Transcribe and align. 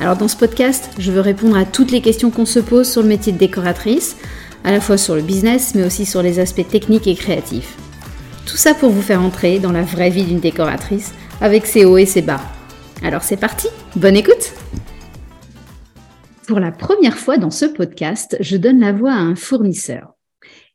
Alors 0.00 0.16
dans 0.16 0.28
ce 0.28 0.36
podcast, 0.36 0.88
je 0.98 1.12
veux 1.12 1.20
répondre 1.20 1.58
à 1.58 1.66
toutes 1.66 1.90
les 1.90 2.00
questions 2.00 2.30
qu'on 2.30 2.46
se 2.46 2.58
pose 2.58 2.90
sur 2.90 3.02
le 3.02 3.08
métier 3.08 3.34
de 3.34 3.38
décoratrice, 3.38 4.16
à 4.64 4.72
la 4.72 4.80
fois 4.80 4.96
sur 4.96 5.14
le 5.14 5.20
business, 5.20 5.74
mais 5.74 5.84
aussi 5.84 6.06
sur 6.06 6.22
les 6.22 6.38
aspects 6.38 6.66
techniques 6.66 7.06
et 7.06 7.14
créatifs. 7.14 7.76
Tout 8.46 8.56
ça 8.56 8.72
pour 8.72 8.88
vous 8.88 9.02
faire 9.02 9.20
entrer 9.20 9.58
dans 9.58 9.72
la 9.72 9.82
vraie 9.82 10.08
vie 10.08 10.24
d'une 10.24 10.40
décoratrice, 10.40 11.12
avec 11.42 11.66
ses 11.66 11.84
hauts 11.84 11.98
et 11.98 12.06
ses 12.06 12.22
bas. 12.22 12.40
Alors 13.02 13.22
c'est 13.22 13.36
parti, 13.36 13.68
bonne 13.94 14.16
écoute 14.16 14.54
Pour 16.48 16.60
la 16.60 16.72
première 16.72 17.18
fois 17.18 17.36
dans 17.36 17.50
ce 17.50 17.66
podcast, 17.66 18.38
je 18.40 18.56
donne 18.56 18.80
la 18.80 18.92
voix 18.92 19.12
à 19.12 19.20
un 19.20 19.36
fournisseur. 19.36 20.14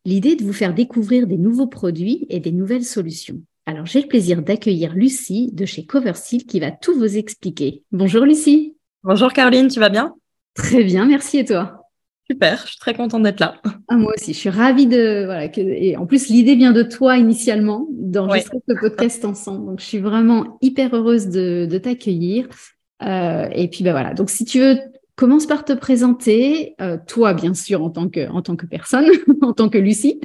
L'idée 0.05 0.35
de 0.35 0.43
vous 0.43 0.53
faire 0.53 0.75
découvrir 0.75 1.25
des 1.25 1.39
nouveaux 1.39 1.67
produits 1.67 2.27
et 2.29 2.39
des 2.39 2.51
nouvelles 2.51 2.85
solutions. 2.85 3.41
Alors 3.65 3.87
j'ai 3.87 4.01
le 4.01 4.07
plaisir 4.07 4.43
d'accueillir 4.43 4.93
Lucie 4.93 5.49
de 5.51 5.65
chez 5.65 5.83
Coverstyle 5.87 6.45
qui 6.45 6.59
va 6.59 6.69
tout 6.69 6.93
vous 6.93 7.17
expliquer. 7.17 7.81
Bonjour 7.91 8.23
Lucie 8.23 8.74
Bonjour 9.07 9.31
Caroline, 9.33 9.67
tu 9.67 9.79
vas 9.79 9.89
bien? 9.89 10.15
Très 10.55 10.83
bien, 10.83 11.05
merci 11.05 11.37
et 11.37 11.45
toi? 11.45 11.83
Super, 12.27 12.59
je 12.63 12.69
suis 12.69 12.79
très 12.79 12.95
contente 12.95 13.21
d'être 13.21 13.39
là. 13.39 13.61
Ah, 13.87 13.97
moi 13.97 14.11
aussi, 14.17 14.33
je 14.33 14.39
suis 14.39 14.49
ravie 14.49 14.87
de 14.87 15.25
voilà 15.25 15.47
que, 15.47 15.61
et 15.61 15.95
en 15.95 16.07
plus 16.07 16.29
l'idée 16.29 16.55
vient 16.55 16.71
de 16.71 16.81
toi 16.81 17.15
initialement 17.15 17.85
d'enregistrer 17.91 18.57
ce 18.67 18.73
podcast 18.73 19.23
ensemble. 19.23 19.67
Donc 19.67 19.79
je 19.79 19.85
suis 19.85 19.99
vraiment 19.99 20.57
hyper 20.63 20.95
heureuse 20.95 21.27
de, 21.27 21.77
t'accueillir. 21.77 22.47
Euh, 23.03 23.47
et 23.51 23.67
puis 23.67 23.83
ben 23.83 23.91
voilà. 23.91 24.15
Donc 24.15 24.31
si 24.31 24.43
tu 24.43 24.59
veux, 24.59 24.79
commence 25.15 25.45
par 25.45 25.65
te 25.65 25.73
présenter, 25.73 26.73
euh, 26.81 26.97
toi 27.05 27.35
bien 27.35 27.53
sûr 27.53 27.83
en 27.83 27.91
tant 27.91 28.09
que 28.09 28.27
en 28.31 28.41
tant 28.41 28.55
que 28.55 28.65
personne, 28.65 29.05
en 29.43 29.53
tant 29.53 29.69
que 29.69 29.77
Lucie, 29.77 30.19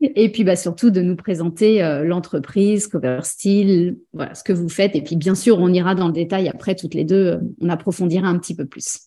et 0.00 0.28
puis 0.30 0.44
bah, 0.44 0.56
surtout 0.56 0.90
de 0.90 1.00
nous 1.00 1.16
présenter 1.16 1.82
euh, 1.82 2.04
l'entreprise, 2.04 2.88
Cover 2.88 3.20
Steel, 3.22 3.96
voilà 4.12 4.34
ce 4.34 4.44
que 4.44 4.52
vous 4.52 4.68
faites. 4.68 4.94
Et 4.96 5.02
puis 5.02 5.16
bien 5.16 5.34
sûr, 5.34 5.58
on 5.58 5.72
ira 5.72 5.94
dans 5.94 6.08
le 6.08 6.12
détail 6.12 6.48
après 6.48 6.74
toutes 6.74 6.94
les 6.94 7.04
deux, 7.04 7.40
on 7.60 7.68
approfondira 7.68 8.28
un 8.28 8.38
petit 8.38 8.54
peu 8.54 8.66
plus. 8.66 9.00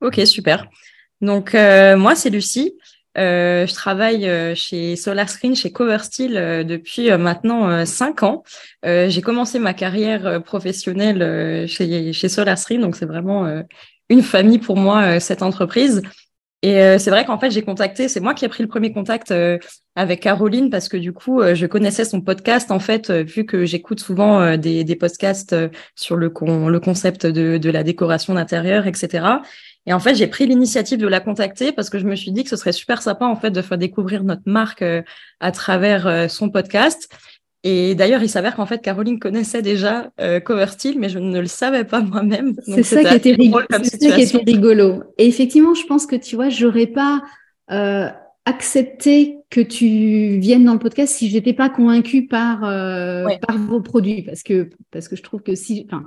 Ok, 0.00 0.20
super. 0.24 0.68
Donc 1.20 1.54
euh, 1.54 1.96
moi, 1.96 2.14
c'est 2.14 2.30
Lucie. 2.30 2.74
Euh, 3.16 3.64
je 3.64 3.72
travaille 3.74 4.28
chez 4.56 4.96
Solar 4.96 5.28
Screen, 5.28 5.54
chez 5.54 5.70
Cover 5.70 5.98
Steel 6.02 6.66
depuis 6.66 7.10
maintenant 7.16 7.86
cinq 7.86 8.24
ans. 8.24 8.42
J'ai 8.82 9.22
commencé 9.22 9.60
ma 9.60 9.72
carrière 9.72 10.42
professionnelle 10.42 11.68
chez, 11.68 12.12
chez 12.12 12.28
donc 12.78 12.96
c'est 12.96 13.06
vraiment 13.06 13.62
une 14.08 14.22
famille 14.22 14.58
pour 14.58 14.76
moi 14.76 15.20
cette 15.20 15.42
entreprise. 15.42 16.02
Et 16.64 16.80
euh, 16.80 16.98
c'est 16.98 17.10
vrai 17.10 17.26
qu'en 17.26 17.38
fait, 17.38 17.50
j'ai 17.50 17.60
contacté, 17.60 18.08
c'est 18.08 18.20
moi 18.20 18.32
qui 18.32 18.46
ai 18.46 18.48
pris 18.48 18.62
le 18.62 18.70
premier 18.70 18.90
contact 18.90 19.32
euh, 19.32 19.58
avec 19.96 20.20
Caroline 20.20 20.70
parce 20.70 20.88
que 20.88 20.96
du 20.96 21.12
coup, 21.12 21.42
euh, 21.42 21.54
je 21.54 21.66
connaissais 21.66 22.06
son 22.06 22.22
podcast 22.22 22.70
en 22.70 22.78
fait, 22.78 23.10
vu 23.10 23.44
que 23.44 23.66
j'écoute 23.66 24.00
souvent 24.00 24.56
des, 24.56 24.96
podcasts 24.96 25.54
sur 25.94 26.16
le, 26.16 26.28
le 26.28 26.80
concept 26.80 27.26
de, 27.26 27.58
de 27.58 27.70
la 27.70 27.82
décoration 27.82 28.32
d'intérieur, 28.32 28.86
etc. 28.86 29.26
Et 29.84 29.92
en 29.92 30.00
fait, 30.00 30.14
j'ai 30.14 30.26
pris 30.26 30.46
l'initiative 30.46 30.98
de 30.98 31.06
la 31.06 31.20
contacter 31.20 31.70
parce 31.70 31.90
que 31.90 31.98
je 31.98 32.06
me 32.06 32.16
suis 32.16 32.32
dit 32.32 32.44
que 32.44 32.48
ce 32.48 32.56
serait 32.56 32.72
super 32.72 33.02
sympa 33.02 33.26
en 33.26 33.36
fait 33.36 33.50
de 33.50 33.60
faire 33.60 33.76
découvrir 33.76 34.24
notre 34.24 34.44
marque 34.46 34.82
à 35.40 35.52
travers 35.52 36.30
son 36.30 36.48
podcast. 36.48 37.14
Et 37.66 37.94
d'ailleurs, 37.94 38.22
il 38.22 38.28
s'avère 38.28 38.56
qu'en 38.56 38.66
fait, 38.66 38.82
Caroline 38.82 39.18
connaissait 39.18 39.62
déjà 39.62 40.12
euh, 40.20 40.38
Cover 40.38 40.66
Steel, 40.68 40.98
mais 40.98 41.08
je 41.08 41.18
ne 41.18 41.40
le 41.40 41.46
savais 41.46 41.84
pas 41.84 42.02
moi-même. 42.02 42.54
C'est 42.66 42.82
ça, 42.82 43.02
qui 43.02 43.14
était, 43.14 43.32
rigolo. 43.32 45.02
Et 45.16 45.26
effectivement, 45.26 45.72
je 45.72 45.86
pense 45.86 46.04
que 46.04 46.14
tu 46.14 46.36
vois, 46.36 46.50
j'aurais 46.50 46.86
pas 46.86 47.22
euh, 47.70 48.08
accepté 48.44 49.38
que 49.48 49.62
tu 49.62 50.38
viennes 50.40 50.64
dans 50.64 50.74
le 50.74 50.78
podcast 50.78 51.14
si 51.14 51.30
j'étais 51.30 51.54
pas 51.54 51.70
convaincue 51.70 52.26
par 52.26 52.64
euh, 52.64 53.24
par 53.46 53.56
vos 53.56 53.80
produits, 53.80 54.22
parce 54.22 54.42
que 54.42 54.68
parce 54.90 55.08
que 55.08 55.16
je 55.16 55.22
trouve 55.22 55.42
que 55.42 55.54
si, 55.54 55.86
enfin, 55.90 56.04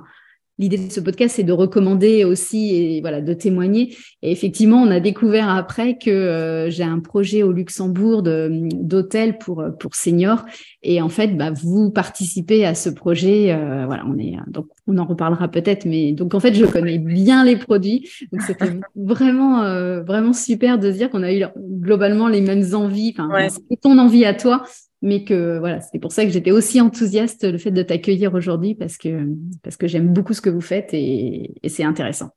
l'idée 0.58 0.78
de 0.78 0.90
ce 0.90 1.00
podcast, 1.00 1.36
c'est 1.36 1.42
de 1.42 1.52
recommander 1.52 2.24
aussi 2.24 2.74
et 2.74 3.00
voilà, 3.00 3.20
de 3.20 3.32
témoigner. 3.32 3.96
Et 4.22 4.32
effectivement, 4.32 4.82
on 4.82 4.90
a 4.90 5.00
découvert 5.00 5.48
après 5.48 5.98
que 5.98 6.10
euh, 6.10 6.70
j'ai 6.70 6.82
un 6.82 6.98
projet 7.00 7.42
au 7.42 7.52
Luxembourg 7.52 8.22
d'hôtel 8.22 9.38
pour 9.38 9.64
pour 9.78 9.94
seniors. 9.94 10.44
Et 10.82 11.00
en 11.00 11.08
fait, 11.08 11.36
bah, 11.36 11.50
vous 11.50 11.90
participez 11.90 12.64
à 12.64 12.74
ce 12.74 12.90
projet. 12.90 13.52
Euh, 13.52 13.86
voilà, 13.86 14.04
on 14.06 14.18
est 14.18 14.36
donc 14.48 14.66
on 14.86 14.98
en 14.98 15.04
reparlera 15.04 15.48
peut-être, 15.48 15.84
mais 15.84 16.12
donc 16.12 16.34
en 16.34 16.40
fait, 16.40 16.54
je 16.54 16.64
connais 16.64 16.98
bien 16.98 17.44
les 17.44 17.56
produits. 17.56 18.08
Donc 18.32 18.42
c'était 18.42 18.80
vraiment 18.96 19.62
euh, 19.62 20.02
vraiment 20.02 20.32
super 20.32 20.78
de 20.78 20.90
se 20.90 20.96
dire 20.96 21.10
qu'on 21.10 21.22
a 21.22 21.32
eu 21.32 21.44
globalement 21.58 22.28
les 22.28 22.40
mêmes 22.40 22.74
envies. 22.74 23.14
Enfin, 23.16 23.48
c'est 23.48 23.80
ton 23.80 23.98
envie 23.98 24.24
à 24.24 24.34
toi 24.34 24.64
mais 25.02 25.24
que 25.24 25.58
voilà, 25.58 25.80
c'est 25.80 25.98
pour 25.98 26.12
ça 26.12 26.24
que 26.24 26.30
j'étais 26.30 26.50
aussi 26.50 26.80
enthousiaste 26.80 27.44
le 27.44 27.58
fait 27.58 27.70
de 27.70 27.82
t'accueillir 27.82 28.34
aujourd'hui 28.34 28.74
parce 28.74 28.96
que 28.96 29.28
parce 29.62 29.76
que 29.76 29.86
j'aime 29.86 30.12
beaucoup 30.12 30.34
ce 30.34 30.40
que 30.40 30.50
vous 30.50 30.60
faites 30.60 30.92
et, 30.92 31.54
et 31.62 31.68
c'est 31.68 31.84
intéressant. 31.84 32.30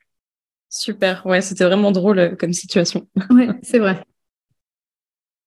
Super, 0.69 1.25
ouais, 1.25 1.41
c'était 1.41 1.65
vraiment 1.65 1.91
drôle 1.91 2.19
euh, 2.19 2.35
comme 2.35 2.53
situation. 2.53 3.07
Ouais, 3.29 3.49
c'est 3.61 3.79
vrai. 3.79 4.03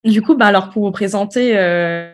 Du 0.04 0.20
coup, 0.20 0.34
bah 0.34 0.46
alors 0.46 0.70
pour 0.70 0.84
vous 0.84 0.92
présenter. 0.92 1.56
Euh, 1.56 2.10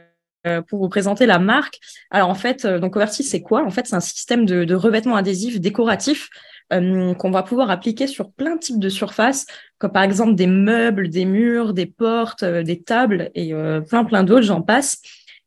euh 0.47 0.63
pour 0.63 0.79
vous 0.79 0.89
présenter 0.89 1.27
la 1.27 1.39
marque. 1.39 1.81
Alors 2.11 2.29
en 2.29 2.35
fait, 2.35 2.67
donc 2.67 2.97
c'est 3.11 3.43
quoi? 3.43 3.65
En 3.65 3.71
fait, 3.71 3.87
c'est 3.87 3.97
un 3.97 4.01
système 4.01 4.47
de, 4.47 4.65
de 4.65 4.75
revêtement 4.75 5.17
adhésif 5.17 5.61
décoratif 5.61 6.31
euh, 6.73 7.15
qu'on 7.15 7.31
va 7.31 7.43
pouvoir 7.43 7.71
appliquer 7.71 8.07
sur 8.07 8.31
plein 8.31 8.55
de 8.55 8.61
types 8.61 8.79
de 8.79 8.89
surfaces, 8.89 9.47
comme 9.79 9.91
par 9.91 10.05
exemple 10.05 10.35
des 10.35 10.47
meubles, 10.47 11.09
des 11.09 11.25
murs, 11.25 11.75
des 11.75 11.87
portes, 11.87 12.45
euh, 12.45 12.63
des 12.63 12.81
tables 12.83 13.31
et 13.35 13.53
euh, 13.53 13.81
plein 13.81 14.05
plein 14.05 14.23
d'autres, 14.23 14.43
j'en 14.43 14.63
passe. 14.63 14.99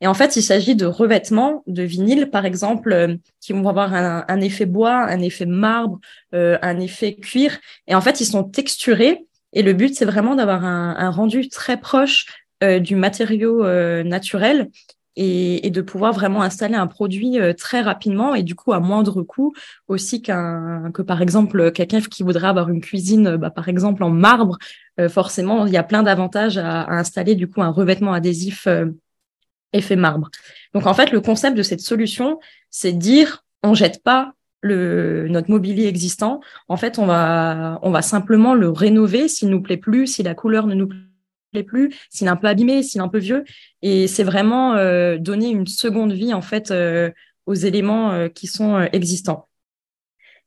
Et 0.01 0.07
en 0.07 0.13
fait, 0.13 0.35
il 0.35 0.43
s'agit 0.43 0.75
de 0.75 0.85
revêtements 0.85 1.63
de 1.65 1.83
vinyle, 1.83 2.29
par 2.29 2.45
exemple, 2.45 3.17
qui 3.39 3.53
vont 3.53 3.69
avoir 3.69 3.93
un, 3.93 4.41
effet 4.41 4.65
bois, 4.65 4.97
un 4.97 5.21
effet 5.21 5.45
marbre, 5.45 5.97
un 6.33 6.79
effet 6.81 7.15
cuir. 7.15 7.57
Et 7.87 7.95
en 7.95 8.01
fait, 8.01 8.19
ils 8.19 8.25
sont 8.25 8.43
texturés. 8.43 9.25
Et 9.53 9.61
le 9.61 9.71
but, 9.71 9.95
c'est 9.95 10.03
vraiment 10.03 10.35
d'avoir 10.35 10.65
un, 10.65 10.93
un, 10.97 11.09
rendu 11.09 11.47
très 11.47 11.77
proche 11.77 12.25
du 12.61 12.97
matériau 12.97 13.63
naturel 14.03 14.67
et, 15.15 15.69
de 15.69 15.81
pouvoir 15.81 16.13
vraiment 16.13 16.41
installer 16.41 16.75
un 16.75 16.87
produit 16.87 17.39
euh, 17.39 17.53
très 17.53 17.81
rapidement 17.81 18.35
et 18.35 18.43
du 18.43 18.55
coup 18.55 18.73
à 18.73 18.79
moindre 18.79 19.21
coût 19.23 19.53
aussi 19.87 20.21
qu'un 20.21 20.91
que 20.93 21.01
par 21.01 21.21
exemple 21.21 21.71
quelqu'un 21.71 22.01
qui 22.01 22.23
voudrait 22.23 22.47
avoir 22.47 22.69
une 22.69 22.81
cuisine 22.81 23.35
bah, 23.37 23.49
par 23.49 23.69
exemple 23.69 24.03
en 24.03 24.09
marbre 24.09 24.57
euh, 24.99 25.09
forcément 25.09 25.65
il 25.65 25.73
y 25.73 25.77
a 25.77 25.83
plein 25.83 26.03
d'avantages 26.03 26.57
à, 26.57 26.81
à, 26.81 26.93
installer 26.93 27.35
du 27.35 27.47
coup 27.47 27.61
un 27.61 27.69
revêtement 27.69 28.13
adhésif 28.13 28.67
euh, 28.67 28.87
effet 29.71 29.95
marbre. 29.95 30.29
Donc 30.73 30.87
en 30.87 30.93
fait 30.93 31.11
le 31.11 31.21
concept 31.21 31.57
de 31.57 31.63
cette 31.63 31.81
solution 31.81 32.39
c'est 32.69 32.93
dire 32.93 33.43
on 33.63 33.73
jette 33.73 34.03
pas 34.03 34.33
le, 34.61 35.27
notre 35.27 35.51
mobilier 35.51 35.87
existant. 35.87 36.39
En 36.69 36.77
fait 36.77 36.97
on 36.97 37.05
va 37.05 37.79
on 37.83 37.91
va 37.91 38.01
simplement 38.01 38.53
le 38.55 38.69
rénover 38.69 39.27
s'il 39.27 39.49
nous 39.49 39.61
plaît 39.61 39.77
plus 39.77 40.07
si 40.07 40.23
la 40.23 40.35
couleur 40.35 40.67
ne 40.67 40.75
nous 40.75 40.87
plaît 40.87 41.12
plus, 41.61 41.93
s'il 42.09 42.25
est 42.25 42.31
un 42.31 42.35
peu 42.35 42.47
abîmé, 42.47 42.81
s'il 42.81 42.99
est 42.99 43.03
un 43.03 43.07
peu 43.09 43.19
vieux. 43.19 43.43
Et 43.83 44.07
c'est 44.07 44.23
vraiment 44.23 44.73
euh, 44.73 45.19
donner 45.19 45.49
une 45.49 45.67
seconde 45.67 46.13
vie 46.13 46.33
en 46.33 46.41
fait 46.41 46.71
euh, 46.71 47.11
aux 47.45 47.53
éléments 47.53 48.11
euh, 48.11 48.29
qui 48.29 48.47
sont 48.47 48.81
existants. 48.91 49.47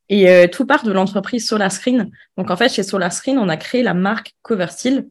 Et 0.08 0.48
tout 0.52 0.64
part 0.66 0.84
de 0.84 0.92
l'entreprise 0.92 1.48
SolarScreen. 1.48 2.12
Donc 2.36 2.52
en 2.52 2.56
fait, 2.56 2.68
chez 2.68 2.84
SolarScreen, 2.84 3.38
on 3.38 3.48
a 3.48 3.56
créé 3.56 3.82
la 3.82 3.92
marque 3.92 4.36
CoverSteel. 4.42 5.08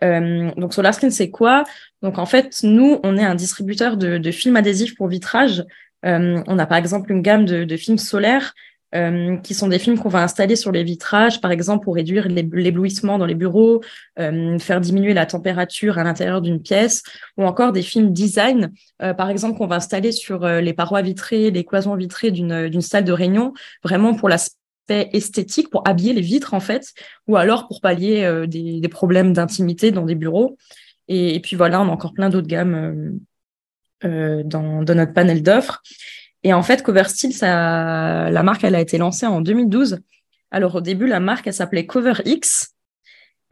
donc 0.00 0.72
SolarScreen, 0.72 1.10
c'est 1.10 1.28
quoi? 1.28 1.64
Donc 2.00 2.16
en 2.16 2.24
fait, 2.24 2.60
nous, 2.62 2.98
on 3.02 3.18
est 3.18 3.24
un 3.24 3.34
distributeur 3.34 3.98
de, 3.98 4.30
films 4.30 4.56
adhésifs 4.56 4.94
pour 4.94 5.08
vitrage. 5.08 5.66
on 6.02 6.58
a 6.58 6.64
par 6.64 6.78
exemple 6.78 7.12
une 7.12 7.20
gamme 7.20 7.44
de 7.44 7.76
films 7.76 7.98
solaires 7.98 8.54
euh, 8.94 9.36
qui 9.36 9.52
sont 9.52 9.68
des 9.68 9.78
films 9.78 9.98
qu'on 9.98 10.08
va 10.08 10.22
installer 10.22 10.56
sur 10.56 10.72
les 10.72 10.82
vitrages, 10.82 11.42
par 11.42 11.50
exemple 11.50 11.84
pour 11.84 11.94
réduire 11.94 12.26
l'éblouissement 12.26 13.18
dans 13.18 13.26
les 13.26 13.34
bureaux, 13.34 13.82
euh, 14.18 14.58
faire 14.58 14.80
diminuer 14.80 15.12
la 15.12 15.26
température 15.26 15.98
à 15.98 16.04
l'intérieur 16.04 16.40
d'une 16.40 16.62
pièce, 16.62 17.02
ou 17.36 17.44
encore 17.44 17.72
des 17.72 17.82
films 17.82 18.14
design, 18.14 18.72
euh, 19.02 19.12
par 19.12 19.28
exemple 19.28 19.58
qu'on 19.58 19.66
va 19.66 19.76
installer 19.76 20.10
sur 20.10 20.48
les 20.48 20.72
parois 20.72 21.02
vitrées, 21.02 21.50
les 21.50 21.64
cloisons 21.64 21.96
vitrées 21.96 22.30
d'une 22.30 22.80
salle 22.80 23.04
de 23.04 23.12
réunion, 23.12 23.52
vraiment 23.84 24.14
pour 24.14 24.30
l'aspect 24.30 25.10
esthétique, 25.12 25.68
pour 25.68 25.86
habiller 25.86 26.14
les 26.14 26.22
vitres 26.22 26.54
en 26.54 26.60
fait, 26.60 26.94
ou 27.26 27.36
alors 27.36 27.68
pour 27.68 27.82
pallier 27.82 28.46
des, 28.48 28.88
problèmes 28.88 29.34
d'intimité 29.34 29.90
dans 29.90 30.06
des 30.06 30.14
bureaux. 30.14 30.56
Et, 31.08 31.34
et, 31.34 31.40
puis 31.40 31.56
voilà, 31.56 31.82
on 31.82 31.88
a 31.88 31.92
encore 31.92 32.14
plein 32.14 32.30
d'autres 32.30 32.48
gammes 32.48 33.18
dans, 34.02 34.82
dans 34.82 34.94
notre 34.94 35.12
panel 35.12 35.42
d'offres. 35.42 35.82
Et 36.44 36.52
en 36.52 36.62
fait, 36.62 36.82
Coversteel, 36.82 37.32
ça, 37.32 38.30
la 38.30 38.42
marque, 38.42 38.64
elle 38.64 38.74
a 38.74 38.80
été 38.80 38.98
lancée 38.98 39.26
en 39.26 39.40
2012. 39.40 40.00
Alors 40.50 40.74
au 40.76 40.80
début, 40.80 41.06
la 41.06 41.20
marque, 41.20 41.46
elle 41.46 41.54
s'appelait 41.54 41.86
CoverX. 41.86 42.74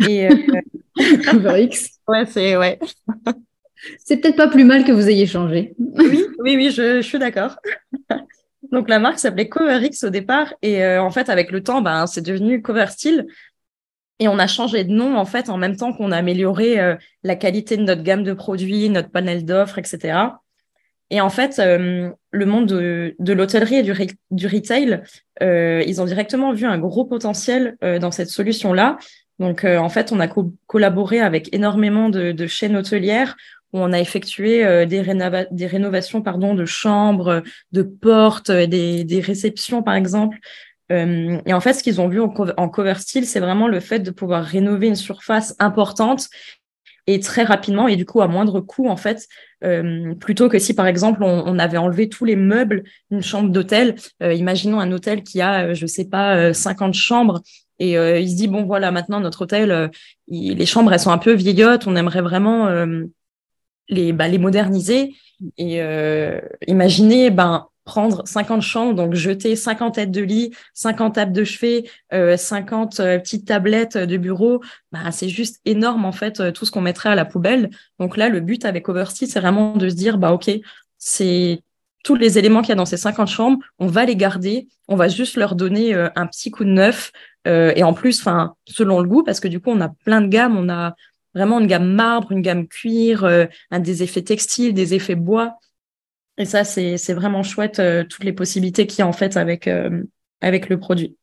Et 0.08 0.28
CoverX. 1.30 1.90
Ouais, 2.08 2.26
c'est 2.26 2.56
ouais. 2.56 2.78
c'est 3.98 4.18
peut-être 4.18 4.36
pas 4.36 4.48
plus 4.48 4.64
mal 4.64 4.84
que 4.84 4.92
vous 4.92 5.08
ayez 5.08 5.26
changé. 5.26 5.74
oui, 5.78 6.24
oui, 6.38 6.56
oui, 6.56 6.70
je, 6.70 7.02
suis 7.02 7.18
d'accord. 7.18 7.56
Donc 8.72 8.88
la 8.88 8.98
marque 8.98 9.18
s'appelait 9.18 9.48
CoverX 9.48 10.04
au 10.04 10.10
départ 10.10 10.54
et 10.62 10.84
en 10.96 11.10
fait 11.10 11.28
avec 11.28 11.50
le 11.50 11.62
temps, 11.62 11.82
ben, 11.82 12.06
c'est 12.06 12.22
devenu 12.22 12.62
CoverStyle. 12.62 13.26
Et 14.18 14.28
on 14.28 14.38
a 14.38 14.46
changé 14.46 14.84
de 14.84 14.92
nom 14.92 15.16
en 15.16 15.26
fait 15.26 15.50
en 15.50 15.58
même 15.58 15.76
temps 15.76 15.92
qu'on 15.92 16.10
a 16.10 16.16
amélioré 16.16 16.80
euh, 16.80 16.96
la 17.22 17.36
qualité 17.36 17.76
de 17.76 17.82
notre 17.82 18.02
gamme 18.02 18.24
de 18.24 18.32
produits, 18.32 18.88
notre 18.88 19.10
panel 19.10 19.44
d'offres, 19.44 19.78
etc. 19.78 20.18
Et 21.10 21.20
en 21.20 21.30
fait, 21.30 21.58
euh, 21.58 22.10
le 22.30 22.46
monde 22.46 22.66
de, 22.66 23.14
de 23.18 23.32
l'hôtellerie 23.32 23.76
et 23.76 23.82
du, 23.82 23.92
du 24.30 24.46
retail, 24.46 25.02
euh, 25.42 25.82
ils 25.86 26.00
ont 26.00 26.04
directement 26.04 26.52
vu 26.52 26.66
un 26.66 26.78
gros 26.78 27.04
potentiel 27.04 27.76
dans 27.80 28.10
cette 28.10 28.30
solution-là. 28.30 28.98
Donc, 29.38 29.64
en 29.64 29.88
fait, 29.90 30.12
on 30.12 30.20
a 30.20 30.28
collaboré 30.66 31.20
avec 31.20 31.54
énormément 31.54 32.08
de, 32.08 32.46
chaînes 32.46 32.76
hôtelières 32.76 33.36
où 33.72 33.80
on 33.80 33.92
a 33.92 34.00
effectué 34.00 34.86
des, 34.86 35.02
des, 35.50 35.66
rénovations 35.66 36.22
pardon, 36.22 36.54
de 36.54 36.64
chambres, 36.64 37.42
de 37.72 37.82
portes, 37.82 38.50
des, 38.50 39.04
des 39.04 39.20
réceptions, 39.20 39.82
par 39.82 39.94
exemple, 39.94 40.38
euh, 40.92 41.40
et 41.44 41.52
en 41.52 41.60
fait, 41.60 41.72
ce 41.72 41.82
qu'ils 41.82 42.00
ont 42.00 42.08
vu 42.08 42.20
en, 42.20 42.68
cover 42.68 42.94
style, 42.98 43.26
c'est 43.26 43.40
vraiment 43.40 43.68
le 43.68 43.80
fait 43.80 44.00
de 44.00 44.10
pouvoir 44.10 44.44
rénover 44.44 44.86
une 44.86 44.96
surface 44.96 45.54
importante 45.58 46.28
et 47.06 47.20
très 47.20 47.44
rapidement 47.44 47.88
et 47.88 47.96
du 47.96 48.04
coup 48.04 48.20
à 48.20 48.28
moindre 48.28 48.60
coût 48.60 48.88
en 48.88 48.96
fait 48.96 49.26
euh, 49.64 50.14
plutôt 50.14 50.48
que 50.48 50.58
si 50.58 50.74
par 50.74 50.86
exemple 50.86 51.22
on, 51.22 51.58
avait 51.58 51.76
enlevé 51.76 52.08
tous 52.08 52.24
les 52.24 52.36
meubles 52.36 52.84
d'une 53.10 53.22
chambre 53.22 53.50
d'hôtel. 53.50 53.94
Euh, 54.22 54.34
imaginons 54.34 54.80
un 54.80 54.92
hôtel 54.92 55.22
qui 55.22 55.40
a 55.40 55.72
je 55.74 55.86
sais 55.86 56.06
pas 56.06 56.52
50 56.52 56.94
chambres 56.94 57.40
et 57.78 57.92
il 57.92 58.30
se 58.30 58.36
dit 58.36 58.48
bon 58.48 58.64
voilà 58.64 58.90
maintenant 58.90 59.20
notre 59.20 59.42
hôtel 59.42 59.90
les 60.28 60.66
chambres 60.66 60.92
elles 60.92 61.00
sont 61.00 61.10
un 61.10 61.18
peu 61.18 61.32
vieillottes 61.32 61.86
on 61.86 61.94
aimerait 61.96 62.22
vraiment 62.22 62.68
les 63.88 64.12
bah, 64.12 64.28
les 64.28 64.38
moderniser. 64.38 65.14
Et 65.58 65.80
imaginez 66.66 67.30
ben 67.30 67.68
prendre 67.86 68.26
50 68.26 68.60
chambres, 68.62 68.94
donc 68.94 69.14
jeter 69.14 69.56
50 69.56 69.94
têtes 69.94 70.10
de 70.10 70.20
lit, 70.20 70.52
50 70.74 71.14
tables 71.14 71.32
de 71.32 71.44
chevet, 71.44 71.84
50 72.10 73.00
euh, 73.00 73.04
euh, 73.04 73.18
petites 73.18 73.46
tablettes 73.46 73.96
de 73.96 74.16
bureau, 74.16 74.60
bah, 74.92 75.10
c'est 75.12 75.28
juste 75.28 75.60
énorme 75.64 76.04
en 76.04 76.12
fait 76.12 76.40
euh, 76.40 76.50
tout 76.50 76.66
ce 76.66 76.72
qu'on 76.72 76.80
mettrait 76.80 77.10
à 77.10 77.14
la 77.14 77.24
poubelle. 77.24 77.70
Donc 78.00 78.16
là, 78.16 78.28
le 78.28 78.40
but 78.40 78.64
avec 78.64 78.88
Overstitch, 78.88 79.30
c'est 79.30 79.40
vraiment 79.40 79.76
de 79.76 79.88
se 79.88 79.94
dire, 79.94 80.18
bah 80.18 80.32
ok, 80.32 80.50
c'est 80.98 81.62
tous 82.02 82.16
les 82.16 82.38
éléments 82.38 82.60
qu'il 82.60 82.70
y 82.70 82.72
a 82.72 82.76
dans 82.76 82.84
ces 82.84 82.96
50 82.96 83.28
chambres, 83.28 83.58
on 83.78 83.86
va 83.86 84.04
les 84.04 84.16
garder, 84.16 84.66
on 84.88 84.96
va 84.96 85.06
juste 85.06 85.36
leur 85.36 85.54
donner 85.54 85.94
un 85.94 86.26
petit 86.26 86.52
coup 86.52 86.64
de 86.64 86.70
neuf. 86.70 87.10
et 87.46 87.82
en 87.82 87.94
plus, 87.94 88.20
enfin, 88.20 88.54
selon 88.64 89.00
le 89.00 89.08
goût, 89.08 89.24
parce 89.24 89.40
que 89.40 89.48
du 89.48 89.58
coup, 89.58 89.70
on 89.70 89.80
a 89.80 89.88
plein 89.88 90.20
de 90.20 90.28
gammes, 90.28 90.56
on 90.56 90.68
a 90.68 90.94
vraiment 91.34 91.58
une 91.58 91.66
gamme 91.66 91.92
marbre, 91.92 92.30
une 92.30 92.42
gamme 92.42 92.68
cuir, 92.68 93.28
des 93.72 94.02
effets 94.04 94.22
textiles, 94.22 94.72
des 94.72 94.94
effets 94.94 95.16
bois. 95.16 95.58
Et 96.38 96.44
ça, 96.44 96.64
c'est 96.64 97.14
vraiment 97.14 97.42
chouette, 97.42 97.78
euh, 97.78 98.04
toutes 98.04 98.24
les 98.24 98.32
possibilités 98.32 98.86
qu'il 98.86 99.00
y 99.00 99.02
a 99.02 99.06
en 99.06 99.12
fait 99.12 99.36
avec, 99.36 99.66
euh, 99.68 100.02
avec 100.40 100.68
le 100.68 100.78
produit. 100.78 101.16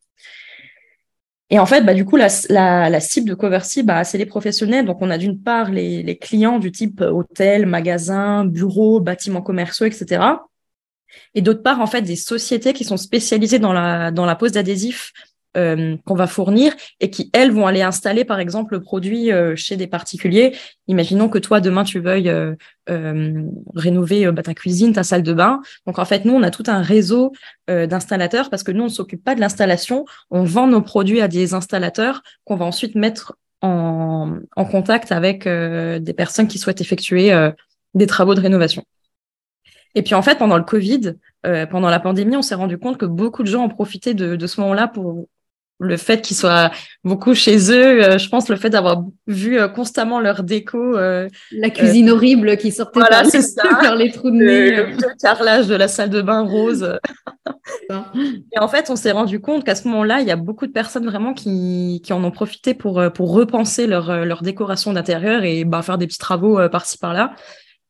Et 1.50 1.58
en 1.58 1.66
fait, 1.66 1.82
bah, 1.82 1.94
du 1.94 2.04
coup, 2.04 2.16
la, 2.16 2.28
la, 2.48 3.00
cible 3.00 3.28
de 3.28 3.34
Covercy, 3.34 3.82
bah, 3.82 4.02
c'est 4.02 4.18
les 4.18 4.26
professionnels. 4.26 4.86
Donc, 4.86 4.98
on 5.02 5.10
a 5.10 5.18
d'une 5.18 5.40
part 5.40 5.70
les, 5.70 6.02
les, 6.02 6.16
clients 6.16 6.58
du 6.58 6.72
type 6.72 7.00
hôtel, 7.00 7.66
magasin, 7.66 8.44
bureau, 8.44 8.98
bâtiments 8.98 9.42
commerciaux, 9.42 9.86
etc. 9.86 10.24
Et 11.34 11.42
d'autre 11.42 11.62
part, 11.62 11.80
en 11.80 11.86
fait, 11.86 12.02
des 12.02 12.16
sociétés 12.16 12.72
qui 12.72 12.84
sont 12.84 12.96
spécialisées 12.96 13.58
dans 13.58 13.72
la, 13.72 14.10
dans 14.10 14.26
la 14.26 14.34
pose 14.34 14.52
d'adhésifs 14.52 15.12
euh, 15.56 15.96
qu'on 16.04 16.16
va 16.16 16.26
fournir 16.26 16.74
et 16.98 17.10
qui, 17.10 17.30
elles, 17.32 17.52
vont 17.52 17.68
aller 17.68 17.82
installer, 17.82 18.24
par 18.24 18.40
exemple, 18.40 18.74
le 18.74 18.80
produit 18.80 19.30
euh, 19.30 19.54
chez 19.54 19.76
des 19.76 19.86
particuliers. 19.86 20.56
Imaginons 20.88 21.28
que 21.28 21.38
toi, 21.38 21.60
demain, 21.60 21.84
tu 21.84 22.00
veuilles 22.00 22.28
euh, 22.28 22.56
rénover 23.76 24.32
bah, 24.32 24.42
ta 24.42 24.52
cuisine, 24.52 24.92
ta 24.92 25.04
salle 25.04 25.22
de 25.22 25.32
bain. 25.32 25.60
Donc, 25.86 26.00
en 26.00 26.04
fait, 26.04 26.24
nous, 26.24 26.34
on 26.34 26.42
a 26.42 26.50
tout 26.50 26.64
un 26.66 26.82
réseau 26.82 27.32
d'installateurs 27.68 28.50
parce 28.50 28.64
que 28.64 28.72
nous, 28.72 28.82
on 28.82 28.86
ne 28.86 28.90
s'occupe 28.90 29.22
pas 29.22 29.36
de 29.36 29.40
l'installation. 29.40 30.04
On 30.30 30.42
vend 30.42 30.66
nos 30.66 30.82
produits 30.82 31.20
à 31.20 31.28
des 31.28 31.54
installateurs 31.54 32.22
qu'on 32.44 32.56
va 32.56 32.64
ensuite 32.64 32.96
mettre 32.96 33.36
en, 33.62 34.40
contact 34.56 35.12
avec 35.12 35.46
des 35.46 36.14
personnes 36.14 36.48
qui 36.48 36.58
souhaitent 36.58 36.80
effectuer 36.80 37.32
des 37.94 38.06
travaux 38.06 38.34
de 38.34 38.40
rénovation. 38.40 38.82
Et 39.94 40.02
puis 40.02 40.14
en 40.14 40.22
fait, 40.22 40.36
pendant 40.36 40.58
le 40.58 40.64
Covid, 40.64 41.14
pendant 41.70 41.88
la 41.88 42.00
pandémie, 42.00 42.36
on 42.36 42.42
s'est 42.42 42.56
rendu 42.56 42.76
compte 42.76 42.98
que 42.98 43.06
beaucoup 43.06 43.44
de 43.44 43.48
gens 43.48 43.64
ont 43.64 43.68
profité 43.68 44.12
de 44.14 44.46
ce 44.46 44.60
moment-là 44.60 44.88
pour 44.88 45.26
le 45.84 45.96
fait 45.96 46.20
qu'ils 46.20 46.36
soient 46.36 46.70
beaucoup 47.04 47.34
chez 47.34 47.70
eux, 47.70 48.02
euh, 48.02 48.18
je 48.18 48.28
pense 48.28 48.48
le 48.48 48.56
fait 48.56 48.70
d'avoir 48.70 49.04
vu 49.26 49.58
euh, 49.58 49.68
constamment 49.68 50.20
leur 50.20 50.42
déco. 50.42 50.96
Euh, 50.96 51.28
la 51.52 51.70
cuisine 51.70 52.10
horrible 52.10 52.56
qui 52.56 52.72
sortait 52.72 53.00
par, 53.00 53.22
les, 53.24 53.42
ça. 53.42 53.94
les 53.96 54.10
trous 54.10 54.30
de 54.30 54.36
nez. 54.36 54.70
Le, 54.76 55.20
carrelage 55.20 55.66
de 55.66 55.74
la 55.74 55.88
salle 55.88 56.10
de 56.10 56.22
bain 56.22 56.40
rose. 56.40 56.98
et 57.90 58.58
en 58.58 58.68
fait, 58.68 58.90
on 58.90 58.96
s'est 58.96 59.12
rendu 59.12 59.40
compte 59.40 59.64
qu'à 59.64 59.74
ce 59.74 59.86
moment-là, 59.88 60.20
il 60.20 60.26
y 60.26 60.32
a 60.32 60.36
beaucoup 60.36 60.66
de 60.66 60.72
personnes 60.72 61.06
vraiment 61.06 61.34
qui, 61.34 62.00
qui 62.04 62.12
en 62.12 62.24
ont 62.24 62.30
profité 62.30 62.74
pour, 62.74 63.02
pour 63.12 63.32
repenser 63.32 63.86
leur, 63.86 64.24
leur 64.24 64.42
décoration 64.42 64.92
d'intérieur 64.92 65.44
et 65.44 65.64
bah, 65.64 65.82
faire 65.82 65.98
des 65.98 66.06
petits 66.06 66.18
travaux 66.18 66.58
par-ci 66.70 66.98
par-là. 66.98 67.34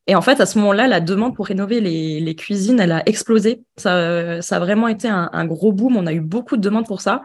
Et 0.06 0.14
en 0.14 0.20
fait, 0.20 0.40
à 0.40 0.46
ce 0.46 0.58
moment-là, 0.58 0.86
la 0.86 1.00
demande 1.00 1.34
pour 1.34 1.46
rénover 1.46 1.80
les, 1.80 2.20
les 2.20 2.34
cuisines, 2.34 2.78
elle 2.78 2.92
a 2.92 3.02
explosé. 3.08 3.62
Ça, 3.76 4.42
ça 4.42 4.56
a 4.56 4.58
vraiment 4.58 4.88
été 4.88 5.08
un, 5.08 5.30
un, 5.32 5.46
gros 5.46 5.72
boom. 5.72 5.96
On 5.96 6.06
a 6.06 6.12
eu 6.12 6.20
beaucoup 6.20 6.58
de 6.58 6.62
demandes 6.62 6.86
pour 6.86 7.00
ça. 7.00 7.22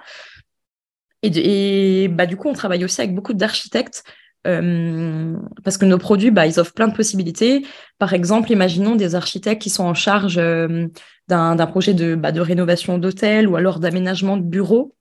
Et, 1.23 2.07
bah, 2.09 2.25
du 2.25 2.37
coup, 2.37 2.47
on 2.49 2.53
travaille 2.53 2.83
aussi 2.85 3.01
avec 3.01 3.13
beaucoup 3.13 3.33
d'architectes 3.33 4.03
euh, 4.47 5.35
parce 5.63 5.77
que 5.77 5.85
nos 5.85 5.97
produits, 5.97 6.31
bah, 6.31 6.47
ils 6.47 6.59
offrent 6.59 6.73
plein 6.73 6.87
de 6.87 6.95
possibilités. 6.95 7.65
Par 7.97 8.13
exemple, 8.13 8.51
imaginons 8.51 8.95
des 8.95 9.15
architectes 9.15 9.61
qui 9.61 9.69
sont 9.69 9.83
en 9.83 9.93
charge 9.93 10.37
euh, 10.37 10.87
d'un 11.27 11.67
projet 11.67 11.93
de, 11.93 12.15
bah, 12.15 12.31
de 12.31 12.41
rénovation 12.41 12.97
d'hôtel 12.97 13.47
ou 13.47 13.55
alors 13.55 13.79
d'aménagement 13.79 14.37
de 14.37 14.43
bureaux. 14.43 14.95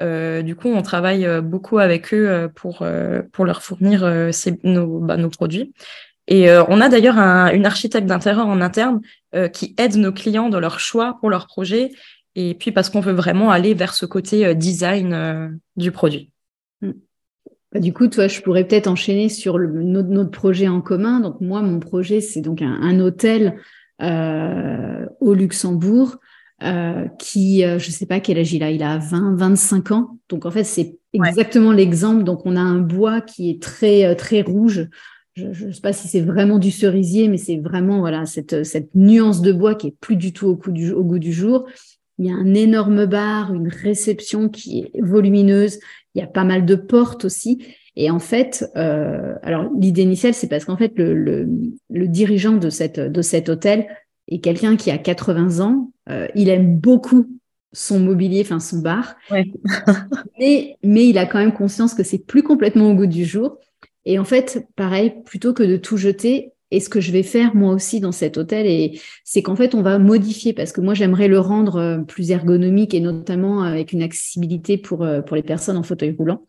Euh, 0.00 0.42
du 0.42 0.56
coup, 0.56 0.68
on 0.68 0.82
travaille 0.82 1.28
beaucoup 1.42 1.78
avec 1.78 2.14
eux 2.14 2.50
pour, 2.54 2.84
leur 2.84 3.62
fournir 3.62 4.00
bah, 4.02 5.16
nos 5.16 5.30
produits. 5.30 5.74
Et 6.28 6.50
on 6.50 6.80
a 6.80 6.88
d'ailleurs 6.88 7.18
un, 7.18 7.52
une 7.52 7.66
architecte 7.66 8.06
d'intérieur 8.06 8.46
en 8.46 8.60
interne 8.60 9.00
qui 9.52 9.74
aide 9.76 9.96
nos 9.96 10.12
clients 10.12 10.48
dans 10.48 10.60
leur 10.60 10.80
choix 10.80 11.18
pour 11.20 11.30
leur 11.30 11.46
projet 11.46 11.90
et 12.34 12.54
puis 12.54 12.72
parce 12.72 12.88
qu'on 12.88 13.00
veut 13.00 13.12
vraiment 13.12 13.50
aller 13.50 13.74
vers 13.74 13.94
ce 13.94 14.06
côté 14.06 14.46
euh, 14.46 14.54
design 14.54 15.12
euh, 15.12 15.48
du 15.76 15.92
produit. 15.92 16.30
Hmm. 16.80 16.92
Bah, 17.72 17.80
du 17.80 17.92
coup, 17.92 18.08
toi, 18.08 18.28
je 18.28 18.40
pourrais 18.40 18.64
peut-être 18.64 18.86
enchaîner 18.86 19.28
sur 19.28 19.58
le, 19.58 19.68
notre, 19.82 20.30
projet 20.30 20.68
en 20.68 20.80
commun. 20.80 21.20
Donc 21.20 21.40
moi, 21.40 21.62
mon 21.62 21.78
projet, 21.78 22.20
c'est 22.20 22.40
donc 22.40 22.62
un, 22.62 23.00
hôtel 23.00 23.56
euh, 24.02 25.06
au 25.20 25.34
Luxembourg 25.34 26.16
euh, 26.62 27.06
qui, 27.18 27.62
je 27.62 27.90
sais 27.90 28.06
pas 28.06 28.20
quel 28.20 28.38
âge 28.38 28.52
il 28.52 28.62
a, 28.62 28.70
il 28.70 28.82
a 28.82 28.98
20, 28.98 29.36
25 29.36 29.90
ans. 29.90 30.18
Donc 30.28 30.44
en 30.44 30.50
fait, 30.50 30.64
c'est 30.64 30.98
exactement 31.14 31.72
l'exemple. 31.72 32.24
Donc 32.24 32.42
on 32.44 32.56
a 32.56 32.60
un 32.60 32.78
bois 32.78 33.22
qui 33.22 33.50
est 33.50 33.62
très, 33.62 34.14
très 34.16 34.42
rouge. 34.42 34.88
Je 35.34 35.46
ne 35.46 35.72
sais 35.72 35.80
pas 35.80 35.94
si 35.94 36.08
c'est 36.08 36.20
vraiment 36.20 36.58
du 36.58 36.70
cerisier, 36.70 37.28
mais 37.28 37.38
c'est 37.38 37.56
vraiment 37.56 38.00
voilà 38.00 38.26
cette, 38.26 38.64
cette 38.64 38.94
nuance 38.94 39.40
de 39.40 39.52
bois 39.52 39.74
qui 39.74 39.86
est 39.88 39.96
plus 39.98 40.16
du 40.16 40.34
tout 40.34 40.46
au, 40.48 40.70
du, 40.70 40.92
au 40.92 41.04
goût 41.04 41.18
du 41.18 41.32
jour. 41.32 41.66
Il 42.22 42.28
y 42.28 42.30
a 42.30 42.36
un 42.36 42.54
énorme 42.54 43.06
bar, 43.06 43.52
une 43.52 43.66
réception 43.66 44.48
qui 44.48 44.80
est 44.94 45.00
volumineuse. 45.00 45.80
Il 46.14 46.20
y 46.20 46.22
a 46.22 46.28
pas 46.28 46.44
mal 46.44 46.64
de 46.64 46.76
portes 46.76 47.24
aussi. 47.24 47.66
Et 47.96 48.10
en 48.10 48.20
fait, 48.20 48.64
euh, 48.76 49.34
alors 49.42 49.68
l'idée 49.76 50.02
initiale, 50.02 50.32
c'est 50.32 50.46
parce 50.48 50.64
qu'en 50.64 50.76
fait, 50.76 50.92
le, 50.96 51.14
le, 51.90 52.08
dirigeant 52.08 52.52
de, 52.52 52.70
cette, 52.70 53.00
de 53.00 53.22
cet 53.22 53.48
hôtel 53.48 53.88
est 54.28 54.38
quelqu'un 54.38 54.76
qui 54.76 54.92
a 54.92 54.98
80 54.98 55.58
ans. 55.58 55.90
Euh, 56.08 56.28
il 56.36 56.48
aime 56.48 56.78
beaucoup 56.78 57.26
son 57.72 57.98
mobilier, 57.98 58.42
enfin 58.42 58.60
son 58.60 58.78
bar. 58.78 59.16
mais, 60.38 60.76
mais 60.84 61.08
il 61.08 61.18
a 61.18 61.26
quand 61.26 61.40
même 61.40 61.52
conscience 61.52 61.92
que 61.92 62.04
c'est 62.04 62.24
plus 62.24 62.44
complètement 62.44 62.88
au 62.88 62.94
goût 62.94 63.06
du 63.06 63.24
jour. 63.24 63.58
Et 64.04 64.20
en 64.20 64.24
fait, 64.24 64.64
pareil, 64.76 65.12
plutôt 65.24 65.54
que 65.54 65.64
de 65.64 65.76
tout 65.76 65.96
jeter, 65.96 66.51
et 66.72 66.80
ce 66.80 66.88
que 66.88 67.00
je 67.00 67.12
vais 67.12 67.22
faire 67.22 67.54
moi 67.54 67.74
aussi 67.74 68.00
dans 68.00 68.12
cet 68.12 68.38
hôtel, 68.38 68.66
et 68.66 68.98
c'est 69.24 69.42
qu'en 69.42 69.54
fait, 69.54 69.74
on 69.74 69.82
va 69.82 69.98
modifier 69.98 70.54
parce 70.54 70.72
que 70.72 70.80
moi, 70.80 70.94
j'aimerais 70.94 71.28
le 71.28 71.38
rendre 71.38 71.76
euh, 71.76 71.98
plus 71.98 72.30
ergonomique 72.30 72.94
et 72.94 73.00
notamment 73.00 73.62
avec 73.62 73.92
une 73.92 74.02
accessibilité 74.02 74.78
pour, 74.78 75.02
euh, 75.02 75.20
pour 75.20 75.36
les 75.36 75.42
personnes 75.42 75.76
en 75.76 75.82
fauteuil 75.82 76.16
roulant, 76.18 76.46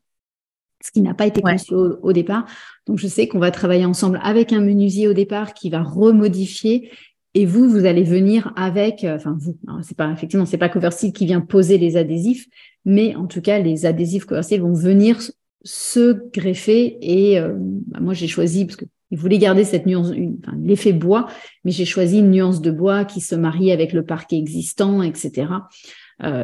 ce 0.81 0.91
qui 0.91 1.01
n'a 1.01 1.13
pas 1.13 1.27
été 1.27 1.41
conçu 1.41 1.73
au, 1.73 2.13
départ. 2.13 2.45
Donc, 2.87 2.99
je 2.99 3.07
sais 3.07 3.27
qu'on 3.27 3.39
va 3.39 3.51
travailler 3.51 3.83
ensemble 3.83 4.17
avec 4.23 4.53
un 4.53 4.61
menuisier 4.61 5.09
au 5.09 5.13
départ 5.13 5.53
qui 5.53 5.69
va 5.69 5.83
remodifier. 5.83 6.89
Et 7.33 7.45
vous, 7.45 7.67
vous 7.67 7.85
allez 7.85 8.03
venir 8.03 8.53
avec, 8.55 9.03
euh, 9.03 9.17
enfin 9.17 9.35
vous, 9.37 9.57
c'est 9.81 9.97
pas 9.97 10.09
effectivement, 10.09 10.45
c'est 10.45 10.57
pas 10.57 10.69
Coverseal 10.69 11.11
qui 11.11 11.25
vient 11.25 11.41
poser 11.41 11.77
les 11.77 11.97
adhésifs, 11.97 12.47
mais 12.85 13.13
en 13.15 13.27
tout 13.27 13.41
cas, 13.41 13.59
les 13.59 13.85
adhésifs 13.85 14.23
Coverseal 14.23 14.61
vont 14.61 14.73
venir 14.73 15.19
se 15.65 16.29
greffer. 16.31 16.97
Et 17.01 17.41
bah, 17.41 17.99
moi, 17.99 18.13
j'ai 18.13 18.27
choisi 18.27 18.63
parce 18.63 18.77
que 18.77 18.85
il 19.13 19.19
voulait 19.19 19.37
garder 19.37 19.63
cette 19.63 19.85
nuance, 19.85 20.11
l'effet 20.59 20.91
bois, 20.91 21.27
mais 21.63 21.69
j'ai 21.69 21.85
choisi 21.85 22.17
une 22.17 22.31
nuance 22.31 22.61
de 22.61 22.71
bois 22.71 23.05
qui 23.05 23.21
se 23.21 23.35
marie 23.35 23.71
avec 23.71 23.93
le 23.93 24.03
parquet 24.03 24.37
existant, 24.37 25.03
etc. 25.03 25.49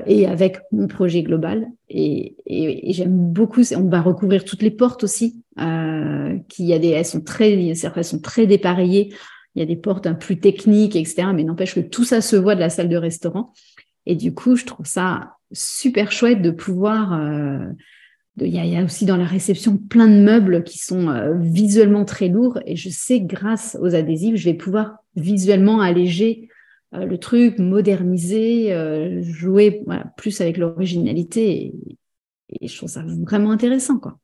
et 0.06 0.28
avec 0.28 0.60
mon 0.72 0.86
projet 0.88 1.24
global. 1.24 1.66
Et, 1.90 2.36
j'aime 2.94 3.18
beaucoup, 3.34 3.64
on 3.76 3.90
va 3.90 4.02
recouvrir 4.02 4.46
toutes 4.46 4.62
les 4.62 4.70
portes 4.70 5.04
aussi, 5.04 5.42
qui 5.58 6.64
y 6.64 6.74
a 6.74 6.78
des, 6.78 6.90
elles 6.90 7.06
sont 7.06 7.22
très, 7.22 7.54
elles 7.54 8.04
sont 8.04 8.22
très 8.22 8.46
dépareillées. 8.46 9.16
Il 9.56 9.60
y 9.60 9.64
a 9.64 9.66
des 9.66 9.76
portes 9.76 10.06
un 10.06 10.14
plus 10.14 10.40
techniques, 10.40 10.96
etc. 10.96 11.30
Mais 11.34 11.44
n'empêche 11.44 11.74
que 11.74 11.80
tout 11.80 12.04
ça 12.04 12.22
se 12.22 12.36
voit 12.36 12.54
de 12.54 12.60
la 12.60 12.70
salle 12.70 12.90
de 12.90 12.98
restaurant. 12.98 13.52
Et 14.06 14.16
du 14.16 14.36
coup, 14.36 14.56
je 14.56 14.66
trouve 14.66 14.86
ça 14.86 15.38
super 15.52 16.12
chouette 16.12 16.44
de 16.44 16.52
pouvoir 16.52 17.20
il 18.42 18.54
y, 18.54 18.78
a, 18.78 18.84
aussi 18.84 19.06
dans 19.06 19.18
la 19.18 19.26
réception 19.26 19.78
plein 19.78 20.08
de 20.08 20.22
meubles 20.22 20.64
qui 20.64 20.78
sont 20.78 21.10
euh, 21.10 21.34
visuellement 21.40 22.06
très 22.06 22.28
lourds 22.28 22.60
et 22.66 22.76
je 22.76 22.90
sais 22.90 23.22
grâce 23.22 23.78
aux 23.82 23.96
adhésifs, 23.96 24.36
je 24.36 24.46
vais 24.46 24.54
pouvoir 24.54 24.98
visuellement 25.16 25.82
alléger 25.82 26.50
euh, 26.94 27.06
le 27.06 27.18
truc, 27.18 27.60
moderniser, 27.60 28.74
euh, 28.74 29.22
jouer 29.22 29.84
plus 30.18 30.42
avec 30.42 30.58
l'originalité 30.58 31.74
et, 32.50 32.68
je 32.68 32.76
trouve 32.76 32.90
ça 32.90 33.04
vraiment 33.06 33.52
intéressant 33.52 34.00
quoi. 34.00 34.18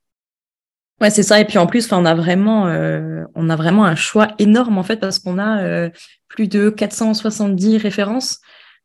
Ouais, 1.02 1.10
c'est 1.10 1.24
ça. 1.24 1.40
Et 1.42 1.46
puis 1.46 1.58
en 1.58 1.68
plus, 1.68 1.92
on 1.92 2.06
a 2.06 2.16
vraiment, 2.16 2.64
on 3.36 3.50
a 3.50 3.56
vraiment 3.58 3.84
un 3.84 3.96
choix 3.96 4.30
énorme 4.40 4.78
en 4.78 4.84
fait 4.84 4.96
parce 4.96 5.20
qu'on 5.20 5.38
a 5.38 5.90
plus 6.30 6.48
de 6.48 6.70
470 6.70 7.78
références. 7.78 8.40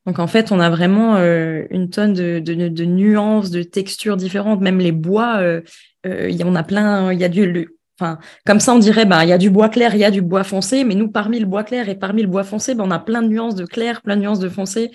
Donc 0.07 0.19
en 0.19 0.26
fait, 0.26 0.50
on 0.50 0.61
a 0.61 0.71
vraiment 0.71 1.16
euh, 1.16 1.64
une 1.71 1.90
tonne 1.90 2.14
de, 2.14 2.85
nuances, 2.85 3.50
de 3.50 3.62
textures 3.62 4.16
différentes. 4.16 4.61
Même 4.61 4.78
les 4.78 4.92
bois, 4.92 5.38
euh, 5.40 5.61
euh, 6.07 6.33
en 6.45 6.54
a 6.54 6.62
plein. 6.62 7.12
Il 7.12 7.21
y 7.21 7.25
a 7.25 7.28
du, 7.28 7.69
enfin, 7.99 8.19
comme 8.47 8.61
ça, 8.61 8.73
on 8.73 8.78
dirait, 8.78 9.04
bah, 9.04 9.25
il 9.25 9.28
y 9.28 9.33
a 9.33 9.38
du 9.38 9.50
bois 9.50 9.69
clair, 9.69 9.95
il 9.95 10.00
y 10.00 10.04
a 10.04 10.11
du 10.11 10.23
bois 10.23 10.45
foncé. 10.45 10.85
Mais 10.85 10.95
nous, 10.95 11.11
parmi 11.11 11.38
le 11.38 11.47
bois 11.47 11.64
clair 11.64 11.88
et 11.88 11.95
parmi 11.95 12.23
le 12.23 12.28
bois 12.28 12.45
foncé, 12.45 12.75
bah, 12.75 12.85
on 12.87 12.90
a 12.90 12.99
plein 12.99 13.23
de 13.23 13.28
nuances 13.28 13.54
de 13.54 13.66
clair, 13.66 14.00
plein 14.02 14.16
de 14.16 14.23
nuances 14.23 14.40
de 14.40 14.49
foncé. 14.49 14.90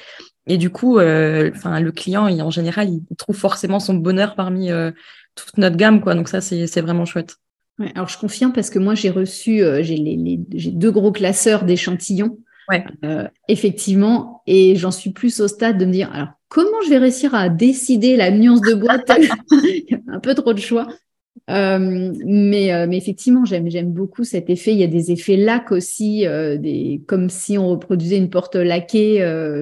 Et 0.47 0.57
du 0.57 0.69
coup, 0.69 0.99
enfin, 0.99 1.79
le 1.79 1.91
client, 1.91 2.27
en 2.27 2.51
général, 2.51 2.89
il 2.89 3.15
trouve 3.17 3.35
forcément 3.35 3.79
son 3.79 3.95
bonheur 3.95 4.35
parmi 4.35 4.69
toute 5.35 5.57
notre 5.57 5.75
gamme, 5.75 6.01
quoi. 6.01 6.13
Donc 6.15 6.29
ça, 6.29 6.41
c'est 6.41 6.81
vraiment 6.81 7.05
chouette. 7.05 7.37
alors 7.95 8.07
je 8.07 8.17
confirme 8.17 8.53
parce 8.53 8.69
que 8.69 8.77
moi 8.77 8.93
j'ai 8.93 9.09
reçu, 9.09 9.63
j'ai 9.81 10.71
deux 10.71 10.91
gros 10.91 11.11
classeurs 11.11 11.63
d'échantillons 11.63 12.37
Ouais. 12.69 12.83
Euh, 13.03 13.27
effectivement, 13.47 14.41
et 14.47 14.75
j'en 14.75 14.91
suis 14.91 15.11
plus 15.11 15.39
au 15.39 15.47
stade 15.47 15.77
de 15.77 15.85
me 15.85 15.91
dire, 15.91 16.11
alors 16.13 16.29
comment 16.49 16.81
je 16.83 16.89
vais 16.89 16.97
réussir 16.97 17.35
à 17.35 17.49
décider 17.49 18.15
la 18.15 18.31
nuance 18.31 18.61
de 18.61 18.73
boîte 18.73 19.11
Il 19.51 19.85
y 19.89 19.93
a 19.93 19.99
un 20.07 20.19
peu 20.19 20.33
trop 20.33 20.53
de 20.53 20.59
choix. 20.59 20.87
Euh, 21.49 22.11
mais, 22.25 22.73
euh, 22.73 22.87
mais 22.87 22.97
effectivement, 22.97 23.45
j'aime, 23.45 23.69
j'aime 23.69 23.91
beaucoup 23.91 24.23
cet 24.23 24.49
effet. 24.49 24.71
Il 24.71 24.79
y 24.79 24.83
a 24.83 24.87
des 24.87 25.11
effets 25.11 25.37
lacs 25.37 25.71
aussi, 25.71 26.21
des, 26.21 27.01
comme 27.07 27.29
si 27.29 27.57
on 27.57 27.69
reproduisait 27.69 28.17
une 28.17 28.29
porte 28.29 28.55
laquée 28.55 29.19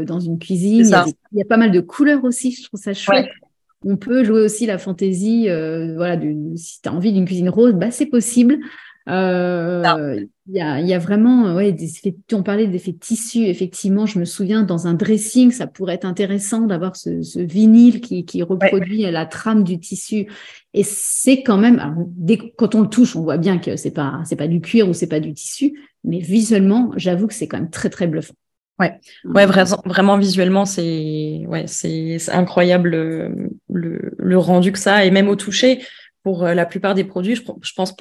dans 0.07 0.19
une 0.19 0.39
cuisine. 0.39 0.85
Il 1.31 1.39
y, 1.39 1.41
a 1.41 1.45
pas 1.45 1.57
mal 1.57 1.71
de 1.71 1.81
couleurs 1.81 2.23
aussi, 2.23 2.51
je 2.51 2.63
trouve 2.63 2.79
ça 2.79 2.93
chouette. 2.93 3.27
On 3.85 3.97
peut 3.97 4.23
jouer 4.23 4.39
aussi 4.39 4.65
la 4.65 4.77
fantaisie. 4.77 5.47
voilà, 5.47 6.17
si 6.55 6.81
tu 6.81 6.87
as 6.87 6.93
envie 6.93 7.11
d'une 7.11 7.25
cuisine 7.25 7.49
rose, 7.49 7.73
bah, 7.73 7.91
c'est 7.91 8.05
possible. 8.05 8.59
Euh, 9.09 10.25
il 10.47 10.55
y, 10.55 10.61
a, 10.61 10.79
y, 10.79 10.93
a, 10.93 10.99
vraiment, 10.99 11.53
ouais, 11.55 11.73
des 11.73 11.85
effets, 11.97 12.15
on 12.31 12.43
parlait 12.43 12.67
d'effets 12.67 12.93
tissus, 12.93 13.45
effectivement, 13.45 14.05
je 14.05 14.17
me 14.17 14.25
souviens 14.25 14.63
dans 14.63 14.87
un 14.87 14.93
dressing, 14.93 15.51
ça 15.51 15.67
pourrait 15.67 15.95
être 15.95 16.05
intéressant 16.05 16.61
d'avoir 16.61 16.95
ce, 16.95 17.21
ce, 17.21 17.39
vinyle 17.39 17.99
qui, 17.99 18.23
qui 18.23 18.43
reproduit 18.43 19.01
la 19.01 19.25
trame 19.25 19.63
du 19.63 19.79
tissu. 19.79 20.27
Et 20.73 20.83
c'est 20.83 21.43
quand 21.43 21.57
même, 21.57 21.79
alors, 21.79 22.05
dès, 22.07 22.37
quand 22.57 22.75
on 22.75 22.81
le 22.81 22.87
touche, 22.87 23.15
on 23.15 23.23
voit 23.23 23.37
bien 23.37 23.57
que 23.57 23.75
c'est 23.75 23.91
pas, 23.91 24.21
c'est 24.25 24.37
pas 24.37 24.47
du 24.47 24.61
cuir 24.61 24.87
ou 24.87 24.93
c'est 24.93 25.07
pas 25.07 25.19
du 25.19 25.33
tissu, 25.33 25.73
mais 26.05 26.19
visuellement, 26.19 26.91
j'avoue 26.95 27.27
que 27.27 27.33
c'est 27.33 27.47
quand 27.47 27.59
même 27.59 27.69
très 27.69 27.89
très 27.89 28.07
bluffant. 28.07 28.35
Ouais, 28.79 28.99
ouais, 29.25 29.45
vraiment, 29.45 29.81
vraiment 29.85 30.17
visuellement, 30.17 30.65
c'est 30.65 31.43
ouais, 31.47 31.65
c'est 31.67 32.17
incroyable 32.29 32.89
le, 32.89 33.49
le, 33.71 34.13
le 34.17 34.37
rendu 34.37 34.71
que 34.71 34.79
ça, 34.79 35.05
et 35.05 35.11
même 35.11 35.29
au 35.29 35.35
toucher 35.35 35.79
pour 36.23 36.45
euh, 36.45 36.53
la 36.53 36.65
plupart 36.65 36.95
des 36.95 37.03
produits. 37.03 37.35
Je, 37.35 37.43
je 37.61 37.73
pense 37.75 37.95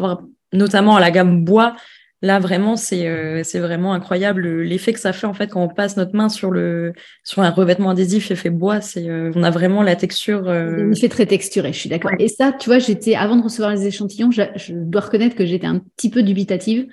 notamment 0.52 0.96
à 0.96 1.00
la 1.00 1.10
gamme 1.10 1.44
bois. 1.44 1.76
Là, 2.24 2.38
vraiment, 2.38 2.76
c'est 2.76 3.08
euh, 3.08 3.42
vraiment 3.54 3.94
incroyable 3.94 4.60
l'effet 4.60 4.92
que 4.92 5.00
ça 5.00 5.12
fait 5.12 5.26
en 5.26 5.34
fait 5.34 5.48
quand 5.48 5.60
on 5.60 5.68
passe 5.68 5.96
notre 5.96 6.14
main 6.14 6.28
sur 6.28 6.52
le 6.52 6.92
sur 7.24 7.42
un 7.42 7.50
revêtement 7.50 7.90
adhésif 7.90 8.30
effet 8.30 8.48
bois. 8.50 8.80
C'est 8.80 9.08
euh, 9.08 9.32
on 9.34 9.42
a 9.42 9.50
vraiment 9.50 9.82
la 9.82 9.96
texture. 9.96 10.48
Euh... 10.48 10.86
Un 10.86 10.92
effet 10.92 11.08
très 11.08 11.26
texturé. 11.26 11.72
Je 11.72 11.80
suis 11.80 11.88
d'accord. 11.88 12.12
Et 12.20 12.28
ça, 12.28 12.52
tu 12.52 12.68
vois, 12.68 12.78
j'étais 12.78 13.16
avant 13.16 13.36
de 13.36 13.42
recevoir 13.42 13.72
les 13.72 13.88
échantillons, 13.88 14.30
je, 14.30 14.42
je 14.54 14.72
dois 14.72 15.00
reconnaître 15.00 15.34
que 15.34 15.44
j'étais 15.44 15.66
un 15.66 15.80
petit 15.96 16.10
peu 16.10 16.22
dubitative 16.22 16.86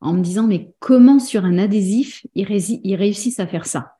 en 0.00 0.14
me 0.14 0.22
disant 0.22 0.46
mais 0.46 0.70
comment 0.80 1.18
sur 1.18 1.44
un 1.44 1.58
adhésif 1.58 2.26
ils, 2.34 2.46
ils 2.82 2.96
réussissent 2.96 3.40
à 3.40 3.46
faire 3.46 3.66
ça? 3.66 3.92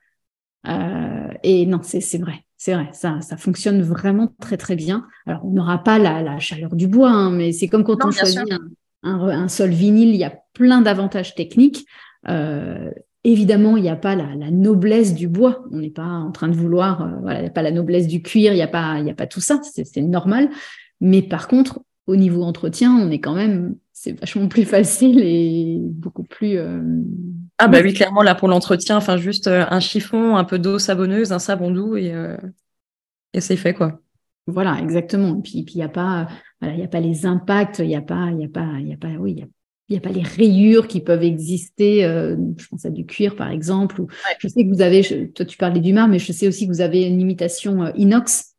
Et 1.42 1.66
non, 1.66 1.80
c'est 1.82 2.18
vrai 2.18 2.44
c'est 2.64 2.74
vrai, 2.74 2.90
ça, 2.92 3.20
ça 3.22 3.36
fonctionne 3.36 3.82
vraiment 3.82 4.32
très 4.40 4.56
très 4.56 4.76
bien. 4.76 5.08
Alors, 5.26 5.44
on 5.44 5.50
n'aura 5.50 5.82
pas 5.82 5.98
la, 5.98 6.38
chaleur 6.38 6.76
du 6.76 6.86
bois, 6.86 7.10
hein, 7.10 7.32
mais 7.32 7.50
c'est 7.50 7.66
comme 7.66 7.82
quand 7.82 8.04
on 8.04 8.12
choisit 8.12 8.38
un, 9.02 9.48
sol 9.48 9.70
vinyle, 9.70 10.10
il 10.10 10.14
y 10.14 10.22
a 10.22 10.32
plein 10.52 10.80
d'avantages 10.80 11.34
techniques. 11.34 11.84
Euh, 12.28 12.92
évidemment, 13.24 13.76
il 13.76 13.82
n'y 13.82 13.88
a 13.88 13.96
pas 13.96 14.14
la, 14.14 14.36
noblesse 14.52 15.12
du 15.12 15.26
bois. 15.26 15.64
On 15.72 15.78
n'est 15.78 15.90
pas 15.90 16.06
en 16.06 16.30
train 16.30 16.46
de 16.46 16.54
vouloir, 16.54 17.02
euh, 17.02 17.08
voilà, 17.22 17.40
il 17.40 17.42
n'y 17.42 17.48
a 17.48 17.52
pas 17.52 17.62
la 17.62 17.72
noblesse 17.72 18.06
du 18.06 18.22
cuir, 18.22 18.52
il 18.52 18.56
n'y 18.56 18.62
a 18.62 18.68
pas, 18.68 19.00
il 19.00 19.08
y 19.08 19.10
a 19.10 19.14
pas 19.14 19.26
tout 19.26 19.40
ça. 19.40 19.60
C'est 19.64 20.00
normal. 20.00 20.48
Mais 21.00 21.20
par 21.20 21.48
contre, 21.48 21.80
au 22.06 22.14
niveau 22.14 22.44
entretien, 22.44 22.94
on 22.94 23.10
est 23.10 23.18
quand 23.18 23.34
même, 23.34 23.74
c'est 24.02 24.18
vachement 24.18 24.48
plus 24.48 24.64
facile 24.64 25.20
et 25.20 25.78
beaucoup 25.80 26.24
plus. 26.24 26.58
Euh, 26.58 26.82
ah 27.58 27.68
bah 27.68 27.78
oui, 27.84 27.94
clairement 27.94 28.24
là 28.24 28.34
pour 28.34 28.48
l'entretien, 28.48 28.96
enfin 28.96 29.16
juste 29.16 29.46
euh, 29.46 29.64
un 29.70 29.78
chiffon, 29.78 30.34
un 30.34 30.42
peu 30.42 30.58
d'eau 30.58 30.80
savonneuse, 30.80 31.30
un 31.30 31.38
savon 31.38 31.70
doux 31.70 31.96
et, 31.96 32.12
euh, 32.12 32.36
et 33.32 33.40
c'est 33.40 33.56
fait 33.56 33.74
quoi. 33.74 34.00
Voilà, 34.48 34.76
exactement. 34.80 35.38
Et 35.38 35.42
puis 35.42 35.62
il 35.72 35.76
n'y 35.76 35.84
a 35.84 35.88
pas, 35.88 36.26
voilà, 36.60 36.74
y 36.74 36.82
a 36.82 36.88
pas 36.88 36.98
les 36.98 37.26
impacts, 37.26 37.78
il 37.78 37.86
n'y 37.86 37.94
a 37.94 38.02
pas, 38.02 38.30
il 38.32 38.40
y 38.40 38.44
a 38.44 38.48
pas, 38.48 38.72
il 38.80 38.88
y 38.88 38.92
a 38.92 38.96
pas, 38.96 39.12
oui, 39.20 39.36
il 39.88 39.94
y 39.94 39.96
a, 39.96 40.00
pas 40.00 40.10
les 40.10 40.22
rayures 40.22 40.88
qui 40.88 41.00
peuvent 41.00 41.22
exister. 41.22 42.00
je 42.02 42.68
pense 42.68 42.84
à 42.84 42.90
du 42.90 43.06
cuir 43.06 43.36
par 43.36 43.50
exemple. 43.50 44.00
Ou, 44.00 44.08
Je 44.40 44.48
sais 44.48 44.64
que 44.64 44.68
vous 44.68 44.82
avez, 44.82 45.30
toi 45.30 45.46
tu 45.46 45.56
parlais 45.56 45.78
du 45.78 45.92
marbre, 45.92 46.10
mais 46.10 46.18
je 46.18 46.32
sais 46.32 46.48
aussi 46.48 46.66
que 46.66 46.72
vous 46.72 46.80
avez 46.80 47.04
une 47.04 47.20
imitation 47.20 47.94
inox. 47.94 48.56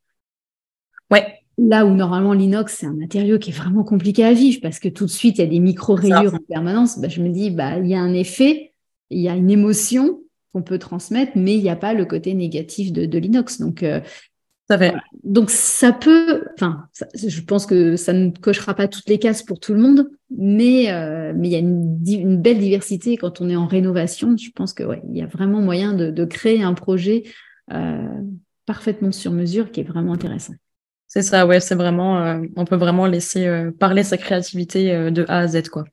Ouais. 1.12 1.43
Là 1.58 1.86
où 1.86 1.94
normalement 1.94 2.34
l'inox, 2.34 2.78
c'est 2.80 2.88
un 2.88 2.94
matériau 2.94 3.38
qui 3.38 3.52
est 3.52 3.54
vraiment 3.54 3.84
compliqué 3.84 4.24
à 4.24 4.34
vivre 4.34 4.60
parce 4.62 4.80
que 4.80 4.90
tout 4.90 5.06
de 5.06 5.12
suite, 5.12 5.38
il 5.38 5.42
y 5.42 5.44
a 5.44 5.48
des 5.48 5.60
micro-rayures 5.60 6.34
en 6.34 6.40
permanence. 6.48 7.00
Bah, 7.00 7.10
je 7.10 7.22
me 7.22 7.30
dis, 7.30 7.52
bah, 7.52 7.78
il 7.78 7.88
y 7.88 7.96
a 7.96 8.00
un 8.00 8.14
effet, 8.14 8.74
il 9.12 9.22
y 9.22 9.30
a 9.30 9.36
une 9.36 9.52
émotion 9.52 10.22
qu'on 10.52 10.64
peut 10.64 10.80
transmettre, 10.80 11.34
mais 11.36 11.56
il 11.56 11.62
n'y 11.62 11.70
a 11.70 11.76
pas 11.76 11.94
le 11.94 12.06
côté 12.06 12.34
négatif 12.34 12.92
de, 12.92 13.18
l'inox. 13.18 13.60
Donc, 13.60 13.84
euh, 13.84 14.02
ça 14.68 14.78
fait. 14.78 14.94
Donc, 15.24 15.50
ça 15.50 15.92
peut, 15.92 16.46
enfin, 16.56 16.86
je 17.14 17.42
pense 17.42 17.66
que 17.66 17.98
ça 17.98 18.14
ne 18.14 18.30
cochera 18.30 18.74
pas 18.74 18.88
toutes 18.88 19.10
les 19.10 19.20
cases 19.20 19.44
pour 19.44 19.60
tout 19.60 19.74
le 19.74 19.82
monde, 19.82 20.10
mais, 20.36 20.92
euh, 20.92 21.34
mais 21.36 21.50
il 21.50 21.52
y 21.52 21.56
a 21.56 21.60
une, 21.60 22.42
belle 22.42 22.60
diversité 22.60 23.18
quand 23.18 23.42
on 23.42 23.50
est 23.50 23.56
en 23.56 23.68
rénovation. 23.68 24.38
Je 24.38 24.52
pense 24.52 24.74
que 24.74 24.84
ouais, 24.84 25.02
il 25.10 25.18
y 25.18 25.22
a 25.22 25.28
vraiment 25.28 25.62
moyen 25.62 25.94
de, 25.94 26.26
créer 26.26 26.64
un 26.64 26.74
projet 26.74 27.24
euh, 27.72 28.08
parfaitement 28.66 29.12
sur 29.12 29.32
mesure 29.32 29.72
qui 29.72 29.82
est 29.82 29.84
vraiment 29.84 30.14
intéressant. 30.14 30.54
C'est 31.14 31.22
ça, 31.22 31.46
ouais, 31.46 31.60
c'est 31.60 31.76
vraiment, 31.76 32.18
euh, 32.24 32.42
on 32.56 32.66
peut 32.66 32.76
vraiment 32.76 33.06
laisser 33.06 33.46
euh, 33.46 33.70
parler 33.70 34.02
sa 34.02 34.18
créativité 34.18 34.92
euh, 34.92 35.12
de 35.12 35.26
A 35.28 35.42
à 35.42 35.48
Z, 35.48 35.70
quoi. 35.70 35.84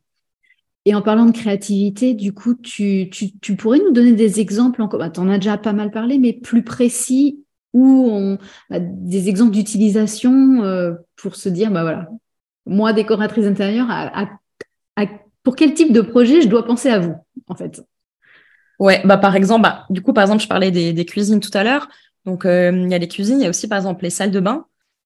Et 0.86 0.94
en 0.94 1.02
parlant 1.02 1.26
de 1.26 1.32
créativité, 1.32 2.14
du 2.14 2.32
coup, 2.32 2.54
tu, 2.54 3.10
tu, 3.10 3.54
pourrais 3.56 3.80
nous 3.80 3.92
donner 3.92 4.12
des 4.12 4.40
exemples, 4.40 4.82
bah, 4.90 5.10
tu 5.10 5.20
en 5.20 5.28
as 5.28 5.36
déjà 5.36 5.58
pas 5.58 5.74
mal 5.74 5.90
parlé, 5.90 6.18
mais 6.18 6.32
plus 6.32 6.64
précis, 6.64 7.44
où 7.74 8.08
on, 8.10 8.38
bah, 8.70 8.78
des 8.80 9.28
exemples 9.28 9.50
d'utilisation 9.50 10.62
pour 11.16 11.36
se 11.36 11.50
dire, 11.50 11.70
bah 11.70 11.82
voilà, 11.82 12.08
moi, 12.64 12.94
décoratrice 12.94 13.44
intérieure, 13.44 13.88
pour 15.42 15.54
quel 15.54 15.74
type 15.74 15.92
de 15.92 16.00
projet 16.00 16.40
je 16.40 16.48
dois 16.48 16.64
penser 16.64 16.88
à 16.88 16.98
vous, 16.98 17.14
en 17.46 17.54
fait? 17.54 17.84
Ouais, 18.78 19.02
bah 19.04 19.18
par 19.18 19.36
exemple, 19.36 19.64
bah, 19.64 19.84
du 19.90 20.00
coup, 20.00 20.14
par 20.14 20.22
exemple, 20.22 20.42
je 20.42 20.48
parlais 20.48 20.70
des, 20.70 20.94
des 20.94 21.04
cuisines 21.04 21.40
tout 21.40 21.50
à 21.52 21.62
l'heure. 21.62 21.90
Donc, 22.24 22.44
il 22.46 22.88
y 22.88 22.94
a 22.94 22.98
les 22.98 23.08
cuisines, 23.08 23.38
il 23.38 23.42
y 23.42 23.46
a 23.46 23.50
aussi, 23.50 23.68
par 23.68 23.76
exemple, 23.76 24.02
les 24.02 24.08
salles 24.08 24.30
de 24.30 24.40
bain. 24.40 24.64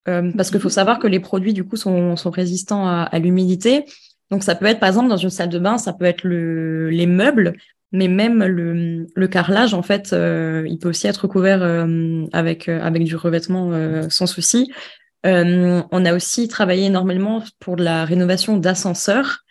Euh, 0.09 0.31
parce 0.37 0.51
qu'il 0.51 0.61
faut 0.61 0.69
savoir 0.69 0.99
que 0.99 1.07
les 1.07 1.21
produits 1.21 1.55
du 1.55 1.65
coup 1.65 1.77
sont, 1.77 2.15
résistants 2.27 2.87
à, 2.87 3.19
l'humidité. 3.19 3.85
Donc 4.31 4.43
ça 4.43 4.55
peut 4.55 4.67
être 4.67 4.81
par 4.81 4.89
exemple 4.89 5.09
dans 5.09 5.17
une 5.17 5.31
salle 5.31 5.49
de 5.49 5.59
bain, 5.59 5.79
ça 5.79 5.93
peut 5.93 6.05
être 6.05 6.25
le, 6.25 6.91
les 6.91 7.07
meubles, 7.07 7.55
mais 7.93 8.09
même 8.09 8.45
le, 8.45 9.07
le 9.15 9.29
carrelage 9.29 9.75
en 9.75 9.83
fait, 9.83 10.13
euh, 10.13 10.65
il 10.69 10.79
peut 10.79 10.89
aussi 10.89 11.07
être 11.07 11.27
couvert 11.27 11.63
euh, 11.63 12.25
avec 12.33 12.69
avec 12.69 13.05
du 13.05 13.17
revêtement 13.17 13.71
sans 14.11 14.27
souci. 14.27 14.73
on 15.25 16.05
a 16.05 16.15
aussi 16.15 16.49
travaillé 16.49 16.87
énormément 16.87 17.43
pour 17.59 17.77
la 17.77 18.05
rénovation 18.05 18.59
d'ascenseurs, 18.59 19.45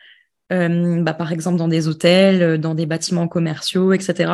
bah, 0.50 1.14
par 1.14 1.32
exemple 1.32 1.58
dans 1.58 1.68
des 1.68 1.88
hôtels, 1.88 2.60
dans 2.60 2.76
des 2.76 2.86
bâtiments 2.86 3.28
commerciaux, 3.28 3.94
etc. 3.94 4.34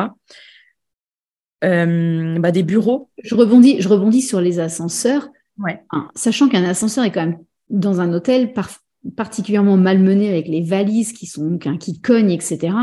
Bah, 1.62 2.50
des 2.50 2.62
bureaux. 2.62 3.08
Je 3.22 3.34
rebondis, 3.34 3.80
je 3.80 3.88
rebondis 3.88 4.22
sur 4.22 4.40
les 4.40 4.58
ascenseurs. 4.58 5.30
Ouais. 5.60 5.80
sachant 6.14 6.48
qu'un 6.48 6.64
ascenseur 6.64 7.04
est 7.04 7.12
quand 7.12 7.26
même 7.26 7.38
dans 7.68 8.00
un 8.00 8.12
hôtel 8.12 8.52
particulièrement 9.16 9.76
malmené 9.76 10.28
avec 10.28 10.48
les 10.48 10.62
valises 10.62 11.12
qui 11.12 11.26
sont 11.26 11.58
qui 11.78 12.00
cognent, 12.00 12.30
etc. 12.30 12.74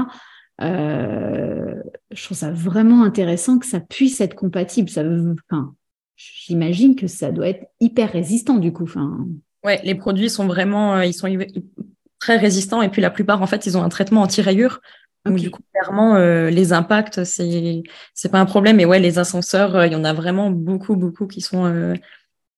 Euh, 0.62 1.76
je 2.12 2.24
trouve 2.24 2.38
ça 2.38 2.52
vraiment 2.52 3.04
intéressant 3.04 3.60
que 3.60 3.66
ça 3.66 3.80
puisse 3.80 4.22
être 4.22 4.36
compatible. 4.36 4.90
Ça, 4.90 5.04
enfin, 5.04 5.74
j'imagine 6.16 6.96
que 6.96 7.08
ça 7.08 7.32
doit 7.32 7.50
être 7.50 7.68
hyper 7.80 8.12
résistant 8.12 8.58
du 8.58 8.74
coup. 8.74 8.84
Enfin... 8.84 9.28
Ouais, 9.64 9.80
les 9.84 9.96
produits 9.96 10.30
sont 10.30 10.48
vraiment, 10.48 11.02
ils 11.02 11.14
sont 11.14 11.28
très 12.20 12.38
résistants 12.38 12.82
et 12.82 12.90
puis 12.90 13.02
la 13.02 13.12
plupart 13.12 13.42
en 13.42 13.48
fait 13.48 13.66
ils 13.66 13.78
ont 13.78 13.84
un 13.84 13.90
traitement 13.90 14.22
anti-rayures. 14.22 14.82
Donc 15.26 15.36
du 15.40 15.52
coup 15.52 15.62
clairement 15.74 16.18
les 16.18 16.72
impacts 16.72 17.26
c'est 17.26 17.84
c'est 18.14 18.32
pas 18.32 18.40
un 18.40 18.46
problème 18.46 18.80
et 18.80 18.86
ouais 18.86 19.00
les 19.00 19.20
ascenseurs 19.20 19.86
il 19.86 19.92
y 19.92 19.96
en 19.96 20.06
a 20.06 20.14
vraiment 20.14 20.52
beaucoup 20.52 20.96
beaucoup 20.96 21.28
qui 21.28 21.42
sont 21.42 21.66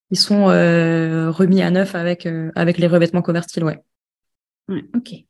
qui 0.10 0.16
sont 0.16 0.46
remis 0.46 1.62
à 1.62 1.72
neuf 1.72 1.96
avec 1.96 2.28
avec 2.56 2.78
les 2.78 2.88
revêtements 2.88 3.22
convertibles 3.22 3.66
ouais. 3.66 3.80
Ouais, 4.68 4.84
ok 4.96 5.24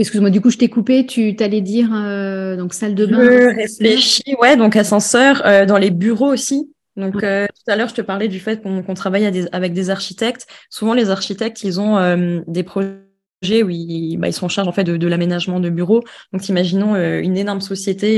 excuse-moi, 0.00 0.30
du 0.30 0.40
coup, 0.40 0.50
je 0.50 0.58
t'ai 0.58 0.68
coupé. 0.68 1.06
Tu 1.06 1.36
t'allais 1.36 1.60
dire 1.60 1.90
euh, 1.92 2.56
donc 2.56 2.74
salle 2.74 2.94
de 2.94 3.06
bain. 3.06 3.22
Je 3.22 3.56
réfléchis, 3.56 4.34
ouais, 4.40 4.56
donc 4.56 4.76
ascenseur, 4.76 5.42
euh, 5.46 5.66
dans 5.66 5.78
les 5.78 5.90
bureaux 5.90 6.32
aussi. 6.32 6.72
Donc 6.96 7.22
euh, 7.22 7.46
tout 7.46 7.70
à 7.70 7.76
l'heure, 7.76 7.88
je 7.88 7.94
te 7.94 8.02
parlais 8.02 8.28
du 8.28 8.40
fait 8.40 8.62
qu'on 8.62 8.94
travaille 8.94 9.48
avec 9.52 9.72
des 9.72 9.90
architectes. 9.90 10.46
Souvent, 10.68 10.94
les 10.94 11.10
architectes, 11.10 11.62
ils 11.62 11.80
ont 11.80 12.42
des 12.48 12.64
projets 12.64 13.62
où 13.62 13.70
ils, 13.70 14.16
bah, 14.16 14.26
ils, 14.26 14.32
sont 14.32 14.46
en 14.46 14.48
charge 14.48 14.66
en 14.66 14.72
fait 14.72 14.82
de, 14.82 15.06
l'aménagement 15.06 15.60
de 15.60 15.70
bureaux. 15.70 16.02
Donc, 16.32 16.48
imaginons 16.48 16.96
une 16.96 17.36
énorme 17.36 17.60
société 17.60 18.16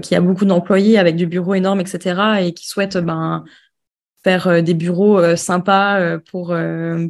qui 0.00 0.14
a 0.14 0.20
beaucoup 0.20 0.44
d'employés 0.44 0.96
avec 0.96 1.16
du 1.16 1.26
bureau 1.26 1.54
énorme, 1.54 1.80
etc., 1.80 2.20
et 2.42 2.52
qui 2.52 2.68
souhaite 2.68 2.98
ben, 2.98 3.44
faire 4.24 4.62
des 4.62 4.74
bureaux 4.74 5.36
sympas 5.36 6.18
pour 6.18 6.54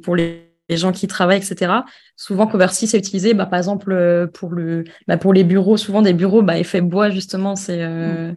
pour 0.02 0.16
les 0.16 0.52
les 0.72 0.78
gens 0.78 0.92
qui 0.92 1.06
travaillent, 1.06 1.38
etc. 1.38 1.72
Souvent, 2.16 2.46
Coversys 2.46 2.96
est 2.96 2.98
utilisé, 2.98 3.34
bah, 3.34 3.46
par 3.46 3.58
exemple, 3.58 3.92
euh, 3.92 4.26
pour, 4.26 4.50
le, 4.50 4.84
bah, 5.06 5.18
pour 5.18 5.32
les 5.32 5.44
bureaux, 5.44 5.76
souvent 5.76 6.02
des 6.02 6.14
bureaux, 6.14 6.42
bah, 6.42 6.58
effet 6.58 6.80
bois, 6.80 7.10
justement, 7.10 7.54
c'est 7.56 7.82
euh, 7.82 8.32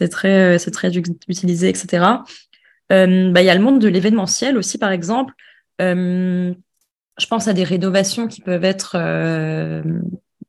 c'est 0.00 0.08
très, 0.08 0.54
euh, 0.54 0.58
c'est 0.58 0.72
très 0.72 0.90
utilisé, 0.96 1.68
etc. 1.68 2.24
bah, 2.88 2.96
il 2.96 3.44
y 3.44 3.50
a 3.50 3.54
le 3.54 3.60
monde 3.60 3.80
de 3.80 3.88
l'événementiel 3.88 4.56
aussi, 4.56 4.78
par 4.78 4.90
exemple. 4.90 5.34
je 5.78 7.26
pense 7.28 7.46
à 7.46 7.52
des 7.52 7.64
rénovations 7.64 8.26
qui 8.26 8.40
peuvent 8.40 8.64
être 8.64 8.96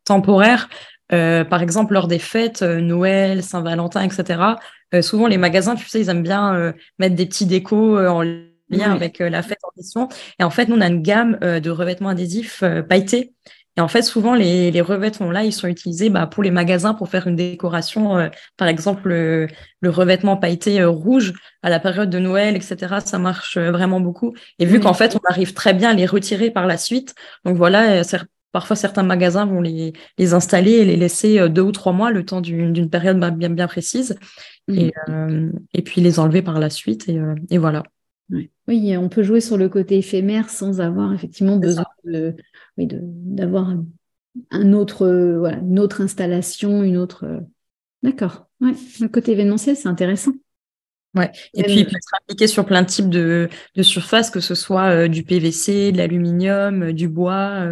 temporaires. 0.03 0.69
Par 1.09 1.61
exemple, 1.61 1.93
lors 1.93 2.07
des 2.07 2.19
fêtes, 2.19 2.61
Noël, 2.61 3.43
Saint-Valentin, 3.43 4.01
etc. 4.01 4.41
souvent, 5.01 5.27
les 5.27 5.37
magasins, 5.37 5.75
tu 5.75 5.87
sais, 5.87 6.01
ils 6.01 6.09
aiment 6.09 6.23
bien 6.23 6.73
mettre 6.99 7.15
des 7.15 7.25
petits 7.25 7.45
décos 7.45 7.97
en 7.99 8.23
lien 8.69 8.91
avec 8.91 9.21
euh, 9.21 9.29
la 9.29 9.43
fête 9.43 9.59
en 9.63 9.69
question. 9.75 10.07
Et 10.39 10.43
en 10.43 10.49
fait, 10.49 10.67
nous, 10.67 10.75
on 10.75 10.81
a 10.81 10.87
une 10.87 11.01
gamme 11.01 11.37
euh, 11.43 11.59
de 11.59 11.69
revêtements 11.69 12.09
adhésifs 12.09 12.63
euh, 12.63 12.81
pailletés. 12.81 13.33
Et 13.77 13.81
en 13.81 13.89
fait, 13.89 14.03
souvent, 14.03 14.35
les, 14.35 14.71
les 14.71 14.81
revêtements 14.81 15.31
là, 15.31 15.43
ils 15.43 15.51
sont 15.51 15.67
utilisés 15.67 16.09
bah, 16.09 16.27
pour 16.27 16.43
les 16.43 16.51
magasins 16.51 16.93
pour 16.93 17.09
faire 17.09 17.27
une 17.27 17.35
décoration. 17.35 18.29
par 18.55 18.69
exemple, 18.69 19.09
le, 19.09 19.49
revêtement 19.89 20.37
pailleté 20.37 20.81
rouge 20.85 21.33
à 21.61 21.69
la 21.69 21.81
période 21.81 22.09
de 22.09 22.17
Noël, 22.17 22.55
etc. 22.55 22.95
Ça 23.03 23.19
marche 23.19 23.57
vraiment 23.57 23.99
beaucoup. 23.99 24.33
Et 24.59 24.65
vu 24.65 24.79
qu'en 24.79 24.93
fait, 24.93 25.17
on 25.17 25.29
arrive 25.29 25.53
très 25.53 25.73
bien 25.73 25.89
à 25.89 25.93
les 25.93 26.05
retirer 26.05 26.51
par 26.51 26.67
la 26.67 26.77
suite. 26.77 27.15
Donc 27.43 27.57
voilà, 27.57 28.01
parfois 28.55 28.77
certains 28.77 29.03
magasins 29.03 29.45
vont 29.45 29.59
les, 29.59 29.91
les 30.17 30.33
installer 30.33 30.71
et 30.71 30.85
les 30.85 30.95
laisser 30.95 31.49
deux 31.49 31.61
ou 31.61 31.73
trois 31.73 31.91
mois, 31.91 32.09
le 32.09 32.23
temps 32.23 32.39
d'une 32.39 32.89
période 32.89 33.19
bien, 33.37 33.49
bien 33.49 33.67
précise. 33.67 34.17
Et, 34.71 34.93
mmh. 35.09 35.49
et 35.73 35.81
puis 35.81 35.99
les 35.99 36.19
enlever 36.19 36.41
par 36.41 36.57
la 36.61 36.69
suite. 36.69 37.09
Et, 37.09 37.19
et 37.49 37.57
voilà. 37.57 37.83
Oui, 38.29 38.95
on 38.95 39.09
peut 39.09 39.23
jouer 39.23 39.41
sur 39.41 39.57
le 39.57 39.67
côté 39.67 39.97
éphémère 39.97 40.49
sans 40.49 40.79
avoir 40.79 41.13
effectivement 41.13 41.57
besoin 41.57 41.83
d'avoir 42.77 43.75
un 44.51 44.71
autre, 44.71 45.05
une 45.61 45.77
autre 45.77 45.99
installation, 45.99 46.81
une 46.81 46.95
autre. 46.95 47.25
D'accord. 48.03 48.47
Le 48.61 49.07
côté 49.07 49.33
événementiel, 49.33 49.75
c'est 49.75 49.89
intéressant. 49.89 50.31
Ouais. 51.15 51.31
Et 51.53 51.63
puis, 51.63 51.79
il 51.79 51.85
peut 51.85 51.95
être 51.95 52.15
appliqué 52.21 52.47
sur 52.47 52.65
plein 52.65 52.81
de 52.81 52.87
types 52.87 53.09
de, 53.09 53.49
de 53.75 53.83
surfaces, 53.83 54.29
que 54.29 54.41
ce 54.41 54.53
soit 54.53 54.89
euh, 54.89 55.07
du 55.07 55.23
PVC, 55.23 55.91
de 55.93 55.97
l'aluminium, 55.97 56.83
euh, 56.83 56.93
du 56.93 57.07
bois. 57.07 57.65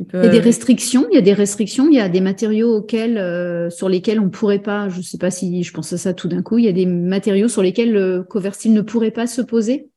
Il, 0.00 0.06
y 0.24 0.26
a 0.26 0.28
des 0.28 0.40
restrictions, 0.40 1.06
il 1.10 1.14
y 1.14 1.18
a 1.18 1.22
des 1.22 1.32
restrictions, 1.32 1.86
il 1.88 1.94
y 1.94 2.00
a 2.00 2.08
des 2.08 2.20
matériaux 2.20 2.78
auxquels, 2.78 3.16
euh, 3.16 3.70
sur 3.70 3.88
lesquels 3.88 4.18
on 4.18 4.24
ne 4.24 4.28
pourrait 4.28 4.58
pas, 4.58 4.88
je 4.88 4.98
ne 4.98 5.02
sais 5.02 5.18
pas 5.18 5.30
si 5.30 5.62
je 5.62 5.72
pense 5.72 5.92
à 5.92 5.98
ça 5.98 6.14
tout 6.14 6.26
d'un 6.26 6.42
coup, 6.42 6.58
il 6.58 6.64
y 6.64 6.68
a 6.68 6.72
des 6.72 6.86
matériaux 6.86 7.46
sur 7.46 7.62
lesquels 7.62 7.92
le 7.92 8.24
Coversil 8.24 8.72
ne 8.72 8.82
pourrait 8.82 9.12
pas 9.12 9.28
se 9.28 9.40
poser? 9.40 9.88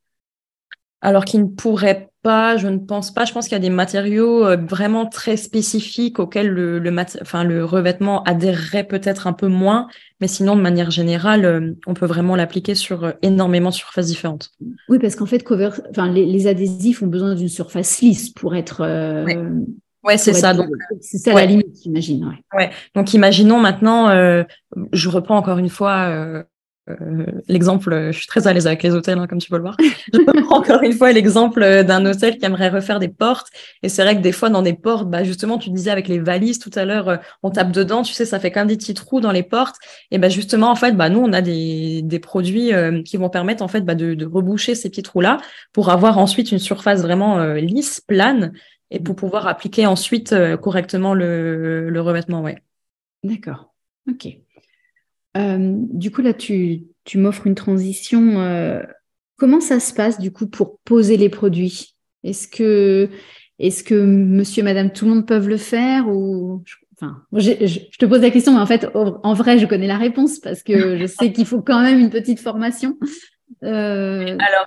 Alors 1.01 1.25
qu'il 1.25 1.41
ne 1.41 1.47
pourrait 1.47 2.09
pas, 2.21 2.57
je 2.57 2.67
ne 2.67 2.77
pense 2.77 3.11
pas. 3.11 3.25
Je 3.25 3.33
pense 3.33 3.45
qu'il 3.45 3.53
y 3.53 3.57
a 3.57 3.59
des 3.59 3.69
matériaux 3.69 4.45
euh, 4.45 4.57
vraiment 4.57 5.05
très 5.05 5.37
spécifiques 5.37 6.19
auxquels 6.19 6.49
le, 6.49 6.79
le, 6.79 6.95
enfin, 7.21 7.43
le 7.43 7.63
revêtement 7.63 8.23
adhérerait 8.23 8.83
peut-être 8.83 9.27
un 9.27 9.33
peu 9.33 9.47
moins, 9.47 9.87
mais 10.21 10.27
sinon, 10.27 10.55
de 10.55 10.61
manière 10.61 10.91
générale, 10.91 11.45
euh, 11.45 11.73
on 11.87 11.93
peut 11.93 12.07
vraiment 12.07 12.35
l'appliquer 12.35 12.75
sur 12.75 13.13
énormément 13.23 13.69
de 13.69 13.75
surfaces 13.75 14.07
différentes. 14.07 14.51
Oui, 14.89 14.99
parce 14.99 15.15
qu'en 15.15 15.27
fait, 15.27 15.43
cover... 15.43 15.69
enfin, 15.89 16.11
les, 16.11 16.47
adhésifs 16.47 17.01
ont 17.01 17.07
besoin 17.07 17.33
d'une 17.33 17.49
surface 17.49 18.01
lisse 18.01 18.29
pour 18.29 18.55
être... 18.55 18.81
Ouais, 18.81 19.37
c'est 20.15 20.33
ça. 20.33 20.53
Donc, 20.53 20.69
c'est 21.01 21.17
ça 21.17 21.33
la 21.33 21.45
limite, 21.45 21.75
j'imagine. 21.83 22.37
Ouais. 22.55 22.69
Donc, 22.95 23.13
imaginons 23.13 23.59
maintenant, 23.59 24.09
euh, 24.09 24.43
je 24.93 25.09
reprends 25.09 25.35
encore 25.35 25.57
une 25.57 25.67
fois 25.67 26.07
euh, 26.07 26.43
euh, 26.89 27.25
l'exemple. 27.49 28.11
Je 28.11 28.17
suis 28.17 28.27
très 28.27 28.47
à 28.47 28.53
l'aise 28.53 28.67
avec 28.67 28.83
les 28.83 28.91
hôtels, 28.91 29.17
hein, 29.17 29.27
comme 29.27 29.39
tu 29.39 29.49
peux 29.49 29.57
le 29.57 29.63
voir. 29.63 29.75
Je 30.13 30.19
reprends 30.19 30.59
encore 30.59 30.83
une 30.83 30.93
fois 30.93 31.11
l'exemple 31.11 31.83
d'un 31.83 32.05
hôtel 32.05 32.37
qui 32.37 32.45
aimerait 32.45 32.69
refaire 32.69 32.99
des 32.99 33.09
portes. 33.09 33.47
Et 33.83 33.89
c'est 33.89 34.03
vrai 34.03 34.15
que 34.15 34.21
des 34.21 34.31
fois, 34.31 34.49
dans 34.49 34.61
des 34.61 34.73
portes, 34.73 35.09
bah, 35.09 35.25
justement, 35.25 35.57
tu 35.57 35.69
disais 35.69 35.91
avec 35.91 36.07
les 36.07 36.19
valises 36.19 36.59
tout 36.59 36.71
à 36.75 36.85
l'heure, 36.85 37.19
on 37.43 37.49
tape 37.49 37.71
dedans. 37.71 38.03
Tu 38.03 38.13
sais, 38.13 38.25
ça 38.25 38.39
fait 38.39 38.51
quand 38.51 38.61
même 38.61 38.69
des 38.69 38.77
petits 38.77 38.93
trous 38.93 39.19
dans 39.19 39.33
les 39.33 39.43
portes. 39.43 39.75
Et 40.11 40.17
bah, 40.17 40.29
justement, 40.29 40.71
en 40.71 40.75
fait, 40.75 40.93
bah, 40.93 41.09
nous, 41.09 41.19
on 41.19 41.33
a 41.33 41.41
des, 41.41 42.01
des 42.03 42.19
produits 42.19 42.71
qui 43.03 43.17
vont 43.17 43.29
permettre 43.29 43.63
en 43.63 43.67
fait 43.67 43.81
bah, 43.81 43.95
de, 43.95 44.13
de 44.13 44.25
reboucher 44.25 44.75
ces 44.75 44.89
petits 44.89 45.03
trous 45.03 45.21
là 45.21 45.39
pour 45.73 45.89
avoir 45.89 46.17
ensuite 46.17 46.51
une 46.51 46.59
surface 46.59 47.01
vraiment 47.01 47.53
lisse, 47.55 47.99
plane 47.99 48.53
et 48.91 48.99
pour 48.99 49.15
pouvoir 49.15 49.47
appliquer 49.47 49.85
ensuite 49.85 50.33
euh, 50.33 50.57
correctement 50.57 51.13
le, 51.13 51.89
le 51.89 52.01
revêtement. 52.01 52.41
Ouais. 52.41 52.61
D'accord. 53.23 53.73
Ok. 54.09 54.27
Euh, 55.35 55.75
du 55.91 56.11
coup, 56.11 56.21
là, 56.21 56.33
tu, 56.33 56.83
tu 57.03 57.17
m'offres 57.17 57.47
une 57.47 57.55
transition. 57.55 58.39
Euh, 58.39 58.81
comment 59.35 59.59
ça 59.59 59.79
se 59.79 59.93
passe, 59.93 60.19
du 60.19 60.31
coup, 60.31 60.47
pour 60.47 60.79
poser 60.79 61.17
les 61.17 61.29
produits? 61.29 61.95
Est-ce 62.23 62.47
que, 62.47 63.09
est 63.59 63.85
que 63.85 63.95
monsieur, 63.95 64.63
madame, 64.63 64.91
tout 64.91 65.05
le 65.05 65.11
monde 65.11 65.27
peuvent 65.27 65.49
le 65.49 65.57
faire 65.57 66.07
ou... 66.07 66.63
Enfin, 66.99 67.21
je, 67.31 67.97
te 67.99 68.05
pose 68.07 68.21
la 68.21 68.31
question, 68.31 68.53
mais 68.53 68.59
en 68.59 68.65
fait, 68.65 68.89
en 68.95 69.33
vrai, 69.35 69.59
je 69.59 69.67
connais 69.67 69.85
la 69.85 69.99
réponse 69.99 70.39
parce 70.39 70.63
que 70.63 70.97
je 70.97 71.05
sais 71.05 71.31
qu'il 71.31 71.45
faut 71.45 71.61
quand 71.61 71.83
même 71.83 71.99
une 71.99 72.09
petite 72.09 72.39
formation. 72.39 72.97
Alors, 73.61 74.65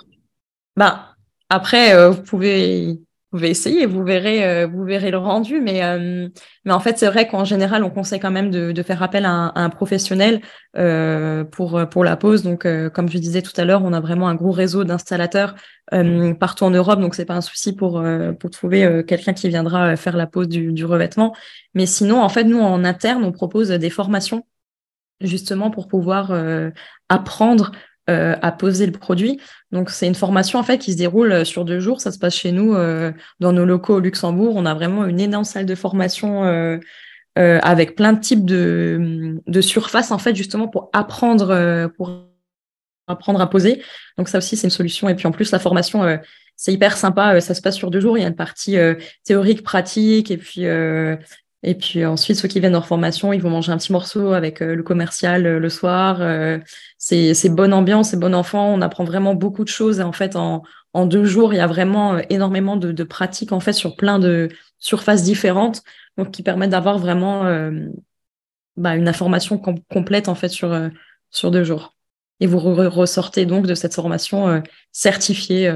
bah, 0.77 1.17
après, 1.49 2.09
vous 2.09 2.23
pouvez 2.23 3.01
pouvez 3.31 3.51
essayer, 3.51 3.87
vous 3.87 4.05
verrez, 4.05 4.45
euh, 4.45 4.67
vous 4.67 4.85
verrez 4.85 5.11
le 5.11 5.19
rendu. 5.19 5.61
Mais, 5.61 5.85
euh, 5.85 6.29
mais 6.65 6.73
en 6.73 6.81
fait, 6.81 6.99
c'est 6.99 7.07
vrai 7.07 7.29
qu'en 7.29 7.45
général, 7.45 7.85
on 7.85 7.91
conseille 7.91 8.21
quand 8.21 8.31
même 8.31 8.51
de, 8.51 8.83
faire 8.83 9.03
appel 9.03 9.25
à 9.25 9.53
un, 9.55 9.71
professionnel 9.71 10.41
euh, 10.77 11.45
pour, 11.45 11.81
pour 11.91 12.05
la 12.05 12.17
pose. 12.17 12.43
Donc, 12.43 12.67
comme 12.93 13.09
je 13.09 13.19
disais 13.19 13.43
tout 13.43 13.53
à 13.57 13.65
l'heure, 13.65 13.83
on 13.85 13.93
a 13.93 14.01
vraiment 14.01 14.29
un 14.29 14.35
gros 14.35 14.51
réseau 14.51 14.85
d'installateurs 14.85 15.55
partout 16.39 16.65
en 16.65 16.71
Europe. 16.71 17.01
Donc, 17.01 17.15
c'est 17.15 17.25
pas 17.25 17.37
un 17.37 17.41
souci 17.41 17.75
pour, 17.75 18.03
pour 18.39 18.51
trouver 18.51 19.05
quelqu'un 19.07 19.33
qui 19.33 19.49
viendra 19.49 19.97
faire 19.97 20.17
la 20.17 20.27
pose 20.27 20.49
du 20.49 20.85
revêtement. 20.85 21.35
Mais 21.75 21.87
sinon, 21.87 22.23
en 22.23 22.29
fait, 22.29 22.45
nous, 22.45 22.61
en 22.61 22.85
interne, 22.85 23.25
on 23.25 23.33
propose 23.33 23.69
des 23.69 23.91
formations 23.91 24.47
justement 25.21 25.71
pour 25.71 25.87
pouvoir 25.87 26.33
apprendre 27.09 27.73
euh, 28.09 28.35
à 28.41 28.51
poser 28.51 28.87
le 28.87 28.93
produit. 28.93 29.39
Donc 29.73 29.91
c'est 29.91 30.07
une 30.07 30.15
formation 30.15 30.59
en 30.59 30.63
fait 30.63 30.79
qui 30.79 30.93
se 30.93 30.97
déroule 30.97 31.33
euh, 31.33 31.45
sur 31.45 31.65
deux 31.65 31.81
jours. 31.81 32.01
Ça 32.01 32.11
se 32.11 32.19
passe 32.19 32.35
chez 32.35 32.51
nous 32.51 32.75
euh, 32.75 33.13
dans 33.41 33.53
nos 33.53 33.65
locaux 33.65 33.97
au 33.97 34.01
Luxembourg. 34.01 34.55
On 34.57 34.67
a 34.67 34.75
vraiment 34.75 35.05
une 35.05 35.21
énorme 35.21 35.45
salle 35.45 35.67
de 35.67 35.75
formation 35.75 36.43
avec 37.37 37.95
plein 37.95 38.13
de 38.15 38.21
types 38.21 38.45
de, 38.45 39.41
de 39.47 39.61
surfaces 39.61 40.11
en 40.11 40.19
fait 40.19 40.35
justement 40.35 40.67
pour 40.67 40.91
apprendre 40.93 41.89
pour 41.97 42.27
apprendre 43.07 43.41
à 43.41 43.49
poser. 43.49 43.83
Donc 44.19 44.29
ça 44.29 44.39
aussi 44.39 44.57
c'est 44.57 44.67
une 44.67 44.73
solution. 44.73 45.09
Et 45.09 45.15
puis 45.15 45.27
en 45.27 45.31
plus 45.31 45.53
la 45.53 45.59
formation 45.59 46.19
c'est 46.57 46.73
hyper 46.73 46.97
sympa. 46.97 47.41
ça 47.41 47.55
se 47.55 47.61
passe 47.61 47.77
sur 47.77 47.91
deux 47.91 48.01
jours. 48.01 48.19
Il 48.19 48.23
y 48.23 48.25
a 48.25 48.29
une 48.29 48.35
partie 48.35 48.77
théorique, 49.25 49.63
pratique 49.63 50.31
et 50.31 50.37
puis 50.39 50.65
et 51.63 51.75
puis 51.75 52.07
ensuite, 52.07 52.37
ceux 52.39 52.49
qui 52.49 52.59
viennent 52.59 52.77
en 52.77 52.83
formation, 52.83 53.33
ils 53.35 53.43
vont 53.43 53.51
manger 53.51 53.71
un 53.73 53.77
petit 53.77 53.93
morceau 53.93 54.33
avec 54.33 54.63
euh, 54.63 54.75
le 54.75 54.83
commercial 54.83 55.45
euh, 55.47 55.59
le 55.59 55.69
soir. 55.69 56.23
Euh, 56.23 56.59
c'est 56.97 57.55
bonne 57.55 57.75
ambiance, 57.75 58.11
c'est 58.11 58.19
bon 58.19 58.35
enfant. 58.35 58.73
On 58.73 58.81
apprend 58.81 59.05
vraiment 59.05 59.35
beaucoup 59.35 59.65
de 59.65 59.69
choses. 59.69 60.01
Et 60.01 60.03
en 60.03 60.13
fait, 60.13 60.37
en, 60.37 60.63
en 60.95 61.07
deux 61.07 61.25
jours, 61.25 61.53
il 61.53 61.57
y 61.57 61.61
a 61.61 61.67
vraiment 61.67 62.19
énormément 62.31 62.77
de, 62.77 62.93
de 62.93 63.05
pratiques 63.05 63.53
en 63.53 63.61
fait 63.61 63.75
sur 63.75 63.97
plein 63.97 64.19
de 64.19 64.49
surfaces 64.79 65.23
différentes, 65.23 65.83
donc 66.17 66.31
qui 66.31 66.43
permettent 66.43 66.71
d'avoir 66.71 66.99
vraiment 66.99 67.45
bah, 68.77 68.97
une 68.97 69.09
information 69.09 69.59
complète 69.59 70.29
en 70.29 70.35
fait 70.35 70.49
sur 70.49 70.75
sur 71.31 71.51
deux 71.51 71.65
jours. 71.65 71.95
Et 72.41 72.47
vous 72.47 72.59
ressortez 72.59 73.45
donc 73.47 73.67
de 73.67 73.75
cette 73.75 73.95
formation 73.95 74.63
certifié 74.93 75.71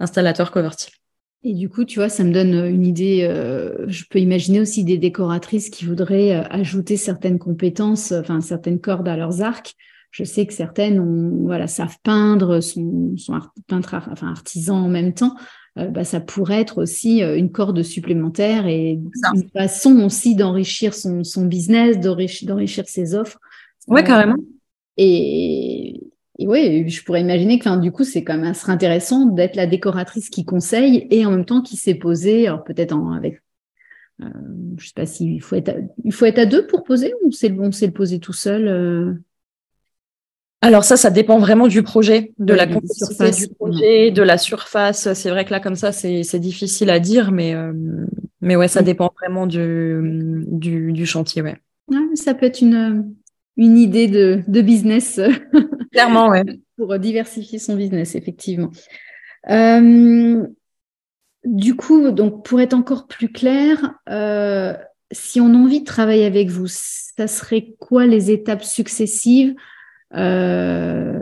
installateur 0.00 0.50
Covertil. 0.50 1.01
Et 1.44 1.54
du 1.54 1.68
coup, 1.68 1.84
tu 1.84 1.98
vois, 1.98 2.08
ça 2.08 2.22
me 2.22 2.32
donne 2.32 2.54
une 2.54 2.86
idée. 2.86 3.26
Euh, 3.28 3.84
je 3.88 4.04
peux 4.08 4.20
imaginer 4.20 4.60
aussi 4.60 4.84
des 4.84 4.96
décoratrices 4.96 5.70
qui 5.70 5.84
voudraient 5.84 6.36
euh, 6.36 6.44
ajouter 6.50 6.96
certaines 6.96 7.38
compétences, 7.38 8.12
enfin 8.12 8.40
certaines 8.40 8.80
cordes 8.80 9.08
à 9.08 9.16
leurs 9.16 9.42
arcs. 9.42 9.74
je 10.12 10.22
sais 10.22 10.46
que 10.46 10.52
certaines 10.52 11.00
ont, 11.00 11.44
voilà, 11.44 11.66
savent 11.66 11.98
peindre, 12.04 12.60
sont, 12.60 13.16
sont 13.16 13.40
peintres, 13.66 13.96
enfin 14.10 14.28
artisans 14.28 14.76
en 14.76 14.88
même 14.88 15.14
temps. 15.14 15.34
Euh, 15.78 15.88
bah, 15.88 16.04
ça 16.04 16.20
pourrait 16.20 16.60
être 16.60 16.80
aussi 16.80 17.22
une 17.22 17.50
corde 17.50 17.82
supplémentaire 17.82 18.66
et 18.66 19.00
une 19.34 19.48
façon 19.52 20.04
aussi 20.04 20.36
d'enrichir 20.36 20.94
son, 20.94 21.24
son 21.24 21.46
business, 21.46 21.98
d'enrichir 21.98 22.84
ses 22.86 23.14
offres. 23.14 23.38
Ouais, 23.88 24.04
carrément. 24.04 24.36
Et, 24.96 26.11
et 26.42 26.46
oui, 26.46 26.88
je 26.88 27.04
pourrais 27.04 27.20
imaginer 27.20 27.58
que, 27.58 27.80
du 27.80 27.92
coup, 27.92 28.04
c'est 28.04 28.24
quand 28.24 28.36
même 28.36 28.50
assez 28.50 28.70
intéressant 28.70 29.26
d'être 29.26 29.56
la 29.56 29.66
décoratrice 29.66 30.30
qui 30.30 30.44
conseille 30.44 31.06
et 31.10 31.24
en 31.26 31.30
même 31.30 31.44
temps 31.44 31.62
qui 31.62 31.76
s'est 31.76 31.94
posée, 31.94 32.46
alors 32.46 32.64
peut-être 32.64 32.96
avec, 33.16 33.42
euh, 34.22 34.26
je 34.78 34.86
sais 34.86 34.92
pas 34.94 35.06
s'il 35.06 35.42
faut 35.42 35.56
être, 35.56 35.70
à, 35.70 35.74
il 36.04 36.12
faut 36.12 36.24
être 36.24 36.38
à 36.38 36.46
deux 36.46 36.66
pour 36.66 36.84
poser 36.84 37.14
ou 37.24 37.32
c'est 37.32 37.48
bon, 37.48 37.72
c'est 37.72 37.86
le 37.86 37.92
poser 37.92 38.18
tout 38.18 38.32
seul. 38.32 38.68
Euh? 38.68 39.14
Alors 40.60 40.84
ça, 40.84 40.96
ça 40.96 41.10
dépend 41.10 41.38
vraiment 41.38 41.66
du 41.66 41.82
projet, 41.82 42.32
de 42.38 42.54
la 42.54 42.66
complexité 42.66 43.30
du 43.30 43.54
projet, 43.54 44.10
de 44.12 44.22
la 44.22 44.38
surface. 44.38 45.12
C'est 45.12 45.30
vrai 45.30 45.44
que 45.44 45.50
là, 45.50 45.58
comme 45.58 45.74
ça, 45.74 45.90
c'est 45.90 46.38
difficile 46.38 46.90
à 46.90 47.00
dire, 47.00 47.32
mais 47.32 47.54
euh, 47.54 47.72
mais 48.40 48.56
ouais, 48.56 48.68
ça 48.68 48.82
dépend 48.82 49.12
vraiment 49.20 49.46
du, 49.46 50.44
du, 50.48 51.06
chantier, 51.06 51.42
ouais. 51.42 51.56
ça 52.14 52.34
peut 52.34 52.46
être 52.46 52.60
une 52.60 53.14
une 53.62 53.78
idée 53.78 54.08
de, 54.08 54.42
de 54.46 54.60
business. 54.60 55.20
Clairement, 55.92 56.28
ouais. 56.28 56.42
pour 56.76 56.98
diversifier 56.98 57.58
son 57.58 57.76
business, 57.76 58.14
effectivement. 58.14 58.70
Euh, 59.50 60.46
du 61.44 61.76
coup, 61.76 62.10
donc 62.10 62.44
pour 62.44 62.60
être 62.60 62.74
encore 62.74 63.06
plus 63.06 63.30
clair, 63.30 63.94
euh, 64.08 64.74
si 65.10 65.40
on 65.40 65.54
a 65.54 65.56
envie 65.56 65.80
de 65.80 65.86
travailler 65.86 66.24
avec 66.24 66.48
vous, 66.48 66.66
ça 66.66 67.26
serait 67.26 67.74
quoi 67.78 68.06
les 68.06 68.30
étapes 68.30 68.64
successives 68.64 69.54
euh, 70.14 71.18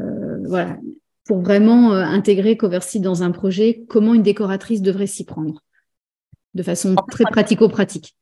voilà, 0.46 0.78
pour 1.26 1.40
vraiment 1.40 1.92
intégrer 1.92 2.56
Coverseed 2.56 3.02
dans 3.02 3.22
un 3.22 3.30
projet? 3.30 3.84
Comment 3.88 4.14
une 4.14 4.22
décoratrice 4.22 4.82
devrait 4.82 5.06
s'y 5.06 5.24
prendre? 5.24 5.62
De 6.54 6.62
façon 6.62 6.96
très 7.10 7.24
pratico-pratique 7.24 8.16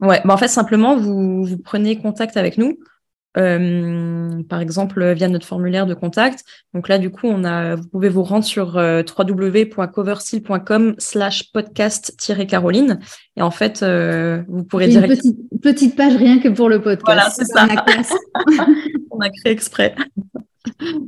Ouais, 0.00 0.20
bah 0.24 0.34
en 0.34 0.36
fait, 0.36 0.48
simplement, 0.48 0.96
vous, 0.96 1.44
vous 1.44 1.58
prenez 1.58 1.98
contact 1.98 2.36
avec 2.36 2.56
nous. 2.56 2.78
Euh, 3.36 4.42
par 4.48 4.60
exemple 4.60 5.12
via 5.12 5.28
notre 5.28 5.46
formulaire 5.46 5.86
de 5.86 5.94
contact. 5.94 6.44
Donc 6.74 6.88
là, 6.88 6.98
du 6.98 7.10
coup, 7.10 7.26
on 7.26 7.44
a, 7.44 7.76
vous 7.76 7.86
pouvez 7.86 8.08
vous 8.08 8.22
rendre 8.22 8.44
sur 8.44 8.78
euh, 8.78 9.02
www.coverstyle.com 9.02 10.94
slash 10.98 11.52
podcast-caroline. 11.52 12.98
Et 13.36 13.42
en 13.42 13.50
fait, 13.50 13.82
euh, 13.82 14.42
vous 14.48 14.64
pourrez 14.64 14.88
dire... 14.88 15.04
Une 15.04 15.10
petite, 15.10 15.36
petite, 15.62 15.96
page 15.96 16.16
rien 16.16 16.38
que 16.38 16.48
pour 16.48 16.68
le 16.68 16.80
podcast. 16.80 17.04
Voilà, 17.04 17.30
c'est 17.30 17.44
ça. 17.44 17.68
on 19.10 19.20
a 19.20 19.28
créé 19.28 19.52
exprès. 19.52 19.94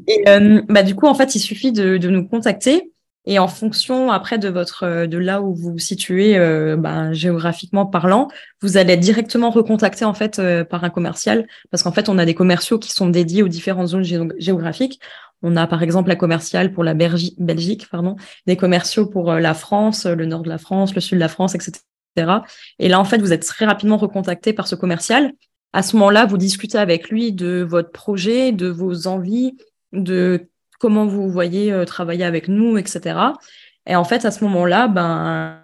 Et 0.07 0.25
bah, 0.69 0.83
du 0.83 0.95
coup, 0.95 1.07
en 1.07 1.15
fait, 1.15 1.35
il 1.35 1.41
suffit 1.41 1.73
de, 1.73 1.97
de 1.97 2.09
nous 2.11 2.29
contacter. 2.29 2.93
Et 3.27 3.39
en 3.39 3.49
fonction 3.49 4.11
après 4.11 4.39
de 4.39 4.49
votre 4.49 5.07
de 5.07 5.19
là 5.19 5.43
où 5.43 5.55
vous 5.55 5.73
vous 5.73 5.79
situez 5.79 6.39
euh, 6.39 6.77
ben, 6.77 7.13
géographiquement 7.13 7.85
parlant, 7.85 8.29
vous 8.63 8.79
allez 8.79 8.95
être 8.95 9.01
directement 9.01 9.51
recontacté 9.51 10.07
en 10.07 10.15
fait 10.15 10.39
euh, 10.39 10.65
par 10.65 10.85
un 10.85 10.91
commercial 10.91 11.47
parce 11.71 11.83
qu'en 11.83 11.93
fait 11.93 12.09
on 12.09 12.17
a 12.17 12.25
des 12.25 12.35
commerciaux 12.35 12.79
qui 12.79 12.91
sont 12.91 13.09
dédiés 13.09 13.43
aux 13.43 13.49
différentes 13.49 13.89
zones 13.89 14.05
géographiques. 14.39 15.01
On 15.43 15.57
a 15.57 15.67
par 15.67 15.83
exemple 15.83 16.09
la 16.09 16.17
commerciale 16.17 16.73
pour 16.73 16.83
la 16.83 16.95
Belgique, 16.95 17.89
pardon, 17.91 18.17
des 18.47 18.57
commerciaux 18.57 19.07
pour 19.07 19.31
euh, 19.31 19.39
la 19.39 19.55
France, 19.55 20.07
le 20.07 20.25
nord 20.25 20.43
de 20.43 20.49
la 20.49 20.59
France, 20.59 20.95
le 20.95 21.01
sud 21.03 21.17
de 21.17 21.21
la 21.21 21.29
France, 21.29 21.55
etc. 21.55 21.83
Et 22.79 22.89
là 22.89 22.99
en 22.99 23.05
fait 23.05 23.19
vous 23.19 23.35
êtes 23.35 23.47
très 23.47 23.67
rapidement 23.67 23.99
recontacté 23.99 24.55
par 24.55 24.67
ce 24.67 24.77
commercial. 24.77 25.33
À 25.73 25.83
ce 25.83 25.95
moment-là, 25.97 26.27
vous 26.27 26.37
discutez 26.37 26.79
avec 26.79 27.11
lui 27.11 27.33
de 27.33 27.63
votre 27.63 27.93
projet, 27.93 28.51
de 28.51 28.67
vos 28.67 29.07
envies, 29.07 29.57
de 29.93 30.49
comment 30.81 31.07
vous 31.07 31.31
voyez 31.31 31.73
euh, 31.73 31.85
travailler 31.85 32.25
avec 32.25 32.49
nous, 32.49 32.77
etc. 32.77 33.21
Et 33.87 33.95
en 33.95 34.03
fait, 34.03 34.25
à 34.25 34.33
ce 34.33 34.43
moment-là, 34.45 34.89
ben, 34.89 35.63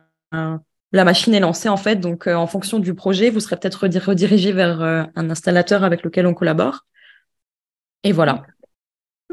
la 0.93 1.05
machine 1.05 1.35
est 1.35 1.41
lancée 1.41 1.69
en 1.69 1.77
fait. 1.77 1.97
Donc, 1.97 2.29
euh, 2.29 2.35
en 2.35 2.47
fonction 2.47 2.79
du 2.79 2.95
projet, 2.95 3.31
vous 3.31 3.41
serez 3.41 3.57
peut-être 3.57 3.87
redirigé 4.07 4.53
vers 4.53 4.81
euh, 4.83 5.05
un 5.17 5.31
installateur 5.31 5.83
avec 5.83 6.05
lequel 6.05 6.27
on 6.27 6.35
collabore. 6.35 6.87
Et 8.05 8.13
voilà. 8.13 8.45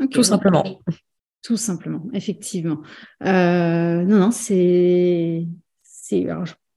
Tout 0.10 0.24
simplement. 0.24 0.64
Tout 1.44 1.58
simplement, 1.58 2.06
effectivement. 2.14 2.82
non, 3.22 4.06
non, 4.06 4.32
c'est, 4.32 5.46
c'est, 5.84 6.26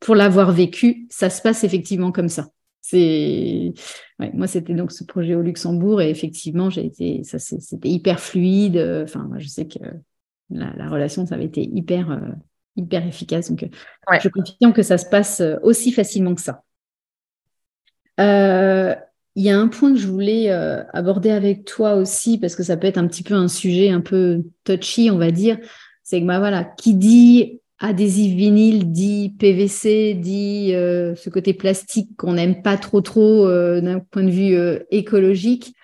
pour 0.00 0.16
l'avoir 0.16 0.50
vécu, 0.50 1.06
ça 1.08 1.30
se 1.30 1.40
passe 1.40 1.62
effectivement 1.62 2.10
comme 2.10 2.28
ça. 2.28 2.48
C'est 2.88 3.72
moi, 4.32 4.46
c'était 4.46 4.74
donc 4.74 4.92
ce 4.92 5.02
projet 5.02 5.34
au 5.34 5.42
Luxembourg 5.42 6.00
et 6.00 6.08
effectivement, 6.08 6.70
j'ai 6.70 6.86
été, 6.86 7.24
ça, 7.24 7.40
c'était 7.40 7.88
hyper 7.88 8.20
fluide. 8.20 8.76
Enfin, 9.02 9.24
moi, 9.24 9.38
je 9.40 9.48
sais 9.48 9.66
que 9.66 9.80
la, 10.50 10.88
relation, 10.88 11.26
ça 11.26 11.34
avait 11.34 11.46
été 11.46 11.62
hyper, 11.62 12.12
euh, 12.12 12.20
hyper 12.76 13.04
efficace. 13.04 13.50
Donc, 13.50 13.64
euh, 13.64 14.18
je 14.22 14.28
confirme 14.28 14.72
que 14.72 14.82
ça 14.82 14.98
se 14.98 15.06
passe 15.06 15.40
euh, 15.40 15.56
aussi 15.64 15.90
facilement 15.90 16.36
que 16.36 16.40
ça. 16.40 16.62
Il 18.18 19.42
y 19.42 19.50
a 19.50 19.58
un 19.58 19.66
point 19.66 19.92
que 19.92 19.98
je 19.98 20.06
voulais 20.06 20.48
aborder 20.48 21.30
avec 21.30 21.64
toi 21.66 21.96
aussi, 21.96 22.38
parce 22.38 22.54
que 22.54 22.62
ça 22.62 22.76
peut 22.76 22.86
être 22.86 22.98
un 22.98 23.06
petit 23.08 23.24
peu 23.24 23.34
un 23.34 23.48
sujet 23.48 23.90
un 23.90 24.00
peu 24.00 24.44
touchy, 24.64 25.10
on 25.10 25.18
va 25.18 25.32
dire. 25.32 25.58
C'est 26.04 26.20
que, 26.20 26.26
bah 26.26 26.38
voilà, 26.38 26.64
qui 26.64 26.94
dit 26.94 27.60
adhésif 27.78 28.34
vinyle 28.34 28.90
dit 28.90 29.34
PVC, 29.38 30.14
dit 30.14 30.74
euh, 30.74 31.14
ce 31.14 31.30
côté 31.30 31.54
plastique 31.54 32.16
qu'on 32.16 32.34
n'aime 32.34 32.62
pas 32.62 32.76
trop 32.76 33.00
trop 33.00 33.46
euh, 33.46 33.80
d'un 33.80 34.00
point 34.00 34.24
de 34.24 34.30
vue 34.30 34.54
euh, 34.54 34.78
écologique. 34.90 35.74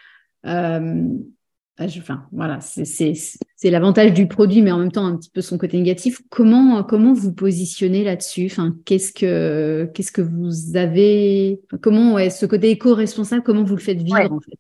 enfin, 0.45 2.27
voilà, 2.33 2.61
c'est 2.61 3.71
l'avantage 3.71 4.13
du 4.15 4.27
produit, 4.27 4.63
mais 4.63 4.73
en 4.73 4.79
même 4.79 4.93
temps 4.93 5.07
un 5.07 5.17
petit 5.17 5.31
peu 5.31 5.43
son 5.43 5.59
côté 5.59 5.77
négatif. 5.77 6.21
Comment, 6.31 6.83
comment 6.83 7.13
vous 7.13 7.33
positionnez 7.33 8.05
là-dessus? 8.05 8.49
Enfin, 8.51 8.75
qu'est-ce, 8.87 9.13
que, 9.13 9.91
qu'est-ce 9.93 10.13
que 10.13 10.23
vous 10.23 10.77
avez? 10.77 11.61
Comment 11.83 12.15
ouais, 12.15 12.31
ce 12.31 12.47
côté 12.47 12.71
éco-responsable, 12.71 13.43
comment 13.43 13.65
vous 13.65 13.77
le 13.77 13.83
faites 13.83 14.01
vivre 14.03 14.33
en 14.33 14.41
fait? 14.41 14.59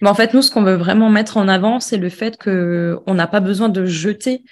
Mais 0.00 0.08
en 0.08 0.14
fait, 0.14 0.34
nous, 0.34 0.42
ce 0.42 0.50
qu'on 0.50 0.62
veut 0.62 0.74
vraiment 0.74 1.08
mettre 1.08 1.38
en 1.38 1.48
avant, 1.48 1.80
c'est 1.80 1.96
le 1.96 2.10
fait 2.10 2.36
qu'on 2.36 3.14
n'a 3.14 3.26
pas 3.26 3.40
besoin 3.40 3.70
de 3.70 3.86
jeter 3.86 4.44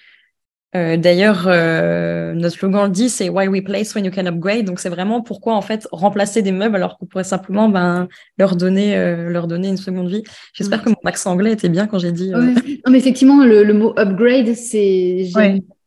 euh, 0.76 0.96
d'ailleurs, 0.96 1.44
euh, 1.46 2.32
notre 2.34 2.56
slogan 2.56 2.86
le 2.86 2.90
dit, 2.90 3.08
c'est 3.08 3.28
Why 3.28 3.46
we 3.46 3.62
place 3.62 3.94
when 3.94 4.04
you 4.04 4.10
can 4.10 4.26
upgrade. 4.26 4.64
Donc 4.64 4.80
c'est 4.80 4.88
vraiment 4.88 5.20
pourquoi 5.20 5.54
en 5.54 5.62
fait 5.62 5.86
remplacer 5.92 6.42
des 6.42 6.50
meubles 6.50 6.74
alors 6.74 6.98
qu'on 6.98 7.06
pourrait 7.06 7.22
simplement 7.22 7.68
ben, 7.68 8.08
leur 8.38 8.56
donner 8.56 8.96
euh, 8.96 9.30
leur 9.30 9.46
donner 9.46 9.68
une 9.68 9.76
seconde 9.76 10.08
vie. 10.08 10.24
J'espère 10.52 10.82
que 10.82 10.88
mon 10.88 10.96
accent 11.04 11.30
anglais 11.30 11.52
était 11.52 11.68
bien 11.68 11.86
quand 11.86 11.98
j'ai 11.98 12.10
dit. 12.10 12.30
Non 12.30 12.90
mais 12.90 12.98
effectivement 12.98 13.44
le, 13.44 13.72
mot 13.72 13.94
upgrade 13.96 14.54
c'est 14.54 15.28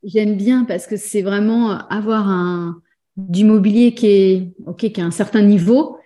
j'aime 0.04 0.38
bien 0.38 0.63
parce 0.63 0.88
que 0.88 0.95
c'est 0.95 1.21
vraiment 1.21 1.78
avoir 1.89 2.30
un 2.30 2.78
du 3.17 3.43
mobilier 3.43 3.93
qui 3.93 4.08
est 4.08 4.52
ok 4.67 4.91
qui 4.91 5.02
a 5.02 5.06
un 5.06 5.12
certain 5.12 5.41
niveau. 5.41 5.97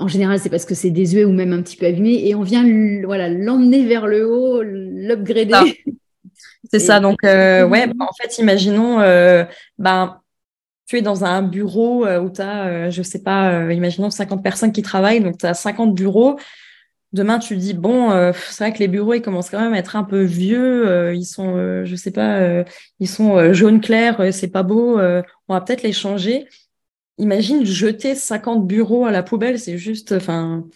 En 0.00 0.06
général, 0.06 0.38
c'est 0.38 0.48
parce 0.48 0.64
que 0.64 0.76
c'est 0.76 0.90
désuet 0.90 1.24
ou 1.24 1.32
même 1.32 1.52
un 1.52 1.60
petit 1.60 1.76
peu 1.76 1.86
abîmé, 1.86 2.28
et 2.28 2.36
on 2.36 2.42
vient 2.42 2.64
voilà 3.04 3.28
l'emmener 3.28 3.84
vers 3.84 4.06
le 4.06 4.30
haut, 4.30 4.62
l'upgrader. 4.62 5.82
C'est 6.70 6.78
ça. 6.78 7.00
Donc, 7.00 7.22
euh, 7.24 7.66
ouais, 7.66 7.86
bah, 7.86 8.06
en 8.08 8.12
fait, 8.14 8.38
imaginons, 8.38 9.00
euh, 9.00 9.44
ben, 9.78 10.20
tu 10.86 10.98
es 10.98 11.02
dans 11.02 11.24
un 11.24 11.42
bureau 11.42 12.06
euh, 12.06 12.20
où 12.20 12.30
tu 12.30 12.40
as, 12.40 12.90
je 12.90 13.02
sais 13.02 13.22
pas, 13.22 13.72
imaginons 13.72 14.10
50 14.10 14.42
personnes 14.42 14.72
qui 14.72 14.82
travaillent, 14.82 15.20
donc 15.20 15.38
tu 15.38 15.46
as 15.46 15.54
50 15.54 15.94
bureaux. 15.94 16.38
Demain, 17.12 17.38
tu 17.38 17.56
dis, 17.56 17.72
bon, 17.72 18.10
c'est 18.34 18.64
vrai 18.64 18.72
que 18.72 18.80
les 18.80 18.88
bureaux, 18.88 19.14
ils 19.14 19.22
commencent 19.22 19.48
quand 19.48 19.60
même 19.60 19.72
à 19.72 19.78
être 19.78 19.96
un 19.96 20.04
peu 20.04 20.22
vieux, 20.22 21.14
ils 21.14 21.24
sont, 21.24 21.84
je 21.84 21.96
sais 21.96 22.10
pas, 22.10 22.64
ils 23.00 23.08
sont 23.08 23.54
jaune 23.54 23.80
clair, 23.80 24.22
c'est 24.32 24.48
pas 24.48 24.62
beau, 24.62 25.00
on 25.00 25.54
va 25.54 25.60
peut-être 25.62 25.82
les 25.82 25.94
changer. 25.94 26.46
Imagine 27.16 27.64
jeter 27.64 28.14
50 28.14 28.66
bureaux 28.66 29.06
à 29.06 29.10
la 29.10 29.22
poubelle, 29.22 29.58
c'est 29.58 29.78
juste, 29.78 30.12
enfin, 30.12 30.66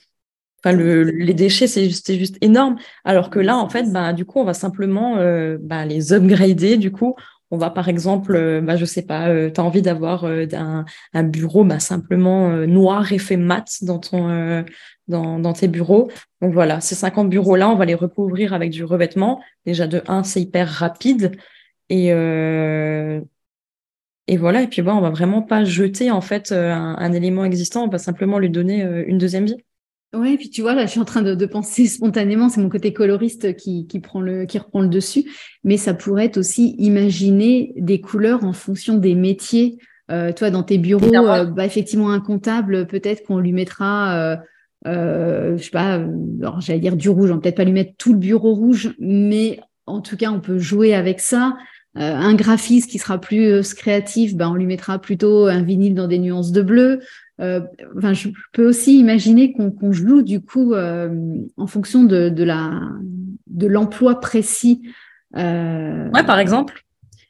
Enfin, 0.64 0.76
le, 0.76 1.04
les 1.04 1.34
déchets, 1.34 1.66
c'est 1.66 1.84
juste, 1.86 2.12
juste, 2.12 2.36
énorme. 2.40 2.76
Alors 3.04 3.30
que 3.30 3.38
là, 3.38 3.56
en 3.56 3.68
fait, 3.68 3.90
bah, 3.92 4.12
du 4.12 4.24
coup, 4.24 4.38
on 4.40 4.44
va 4.44 4.54
simplement 4.54 5.16
euh, 5.18 5.58
bah, 5.60 5.84
les 5.84 6.12
upgrader. 6.12 6.76
Du 6.76 6.92
coup, 6.92 7.16
on 7.52 7.58
va 7.58 7.70
par 7.70 7.88
exemple, 7.88 8.34
euh, 8.34 8.60
bah, 8.62 8.76
je 8.76 8.86
sais 8.86 9.02
pas, 9.02 9.28
euh, 9.28 9.50
tu 9.50 9.60
as 9.60 9.64
envie 9.64 9.82
d'avoir 9.82 10.24
euh, 10.24 10.46
un, 10.54 10.86
un, 11.12 11.22
bureau 11.22 11.64
bah, 11.64 11.80
simplement 11.80 12.50
noir 12.66 13.12
et 13.12 13.18
fait 13.18 13.36
mat 13.36 13.66
dans, 13.82 13.98
ton, 13.98 14.64
dans, 15.08 15.38
dans, 15.38 15.52
tes 15.52 15.68
bureaux. 15.68 16.10
Donc 16.40 16.54
voilà, 16.54 16.80
ces 16.80 16.94
50 16.94 17.28
bureaux-là, 17.28 17.68
on 17.68 17.76
va 17.76 17.84
les 17.84 17.94
recouvrir 17.94 18.54
avec 18.54 18.70
du 18.70 18.84
revêtement. 18.84 19.42
Déjà, 19.66 19.86
de 19.86 20.02
un, 20.08 20.24
c'est 20.24 20.40
hyper 20.40 20.68
rapide. 20.68 21.32
Et, 21.90 22.06
et 24.28 24.36
voilà, 24.36 24.62
et 24.62 24.66
puis 24.68 24.82
bah, 24.82 24.94
on 24.94 25.00
va 25.00 25.10
vraiment 25.10 25.42
pas 25.42 25.64
jeter 25.64 26.10
en 26.10 26.20
fait 26.22 26.52
un, 26.52 26.96
un 26.98 27.12
élément 27.12 27.44
existant, 27.44 27.84
on 27.84 27.88
va 27.88 27.98
simplement 27.98 28.38
lui 28.38 28.50
donner 28.50 28.82
une 29.06 29.18
deuxième 29.18 29.44
vie. 29.44 29.56
Oui, 30.14 30.36
puis 30.36 30.50
tu 30.50 30.60
vois, 30.60 30.74
là, 30.74 30.84
je 30.84 30.90
suis 30.90 31.00
en 31.00 31.06
train 31.06 31.22
de, 31.22 31.46
penser 31.46 31.86
spontanément, 31.86 32.50
c'est 32.50 32.60
mon 32.60 32.68
côté 32.68 32.92
coloriste 32.92 33.56
qui, 33.56 33.86
qui, 33.86 33.98
prend 33.98 34.20
le, 34.20 34.44
qui 34.44 34.58
reprend 34.58 34.82
le 34.82 34.88
dessus, 34.88 35.24
mais 35.64 35.78
ça 35.78 35.94
pourrait 35.94 36.26
être 36.26 36.36
aussi 36.36 36.74
imaginer 36.78 37.72
des 37.76 38.02
couleurs 38.02 38.44
en 38.44 38.52
fonction 38.52 38.98
des 38.98 39.14
métiers. 39.14 39.78
Euh, 40.10 40.32
toi, 40.32 40.50
dans 40.50 40.62
tes 40.62 40.76
bureaux, 40.76 41.14
euh, 41.14 41.46
bah, 41.46 41.64
effectivement, 41.64 42.10
un 42.10 42.20
comptable, 42.20 42.86
peut-être 42.86 43.22
qu'on 43.24 43.38
lui 43.38 43.52
mettra, 43.52 44.36
euh, 44.84 45.56
je 45.56 45.62
sais 45.62 45.70
pas, 45.70 46.04
j'allais 46.58 46.80
dire 46.80 46.96
du 46.96 47.08
rouge, 47.08 47.30
on 47.30 47.38
peut-être 47.38 47.56
pas 47.56 47.64
lui 47.64 47.72
mettre 47.72 47.94
tout 47.96 48.12
le 48.12 48.18
bureau 48.18 48.54
rouge, 48.54 48.94
mais 48.98 49.60
en 49.86 50.02
tout 50.02 50.18
cas, 50.18 50.30
on 50.30 50.40
peut 50.40 50.58
jouer 50.58 50.92
avec 50.92 51.20
ça. 51.20 51.56
un 51.94 52.34
graphiste 52.34 52.90
qui 52.90 52.98
sera 52.98 53.18
plus 53.18 53.72
créatif, 53.72 54.34
ben, 54.34 54.50
on 54.50 54.54
lui 54.54 54.66
mettra 54.66 54.98
plutôt 54.98 55.46
un 55.46 55.62
vinyle 55.62 55.94
dans 55.94 56.08
des 56.08 56.18
nuances 56.18 56.52
de 56.52 56.60
bleu. 56.60 57.00
Enfin, 57.38 58.12
je 58.12 58.28
peux 58.52 58.66
aussi 58.66 58.98
imaginer 58.98 59.52
qu'on 59.52 59.92
joue 59.92 60.22
du 60.22 60.40
coup 60.40 60.74
en 60.74 61.66
fonction 61.66 62.04
de, 62.04 62.28
de 62.28 62.44
la 62.44 62.80
de 63.46 63.66
l'emploi 63.66 64.20
précis. 64.20 64.82
Ouais, 65.34 66.24
par 66.24 66.38
exemple. 66.38 66.84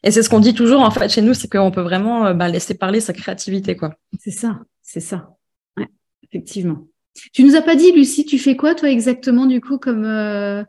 Et 0.05 0.11
c'est 0.11 0.23
ce 0.23 0.29
qu'on 0.29 0.41
dit 0.41 0.55
toujours 0.55 0.81
en 0.81 0.91
fait 0.91 1.09
chez 1.09 1.23
nous, 1.23 1.35
c'est 1.35 1.51
qu'on 1.51 1.71
peut 1.71 1.83
vraiment 1.83 2.27
euh, 2.27 2.35
bah, 2.35 2.49
laisser 2.49 2.75
parler 2.75 3.01
sa 3.01 3.13
créativité, 3.13 3.77
quoi. 3.77 3.95
C'est 4.19 4.33
ça, 4.33 4.61
c'est 4.83 5.01
ça. 5.01 5.37
Ouais, 5.77 5.87
effectivement. 6.25 6.89
Tu 7.33 7.45
nous 7.45 7.55
as 7.55 7.63
pas 7.63 7.77
dit, 7.77 7.93
Lucie, 7.93 8.25
tu 8.25 8.39
fais 8.39 8.57
quoi 8.57 8.75
toi 8.75 8.91
exactement 8.91 9.47
du 9.47 9.61
coup 9.61 9.79
comme 9.79 10.05
euh, 10.05 10.65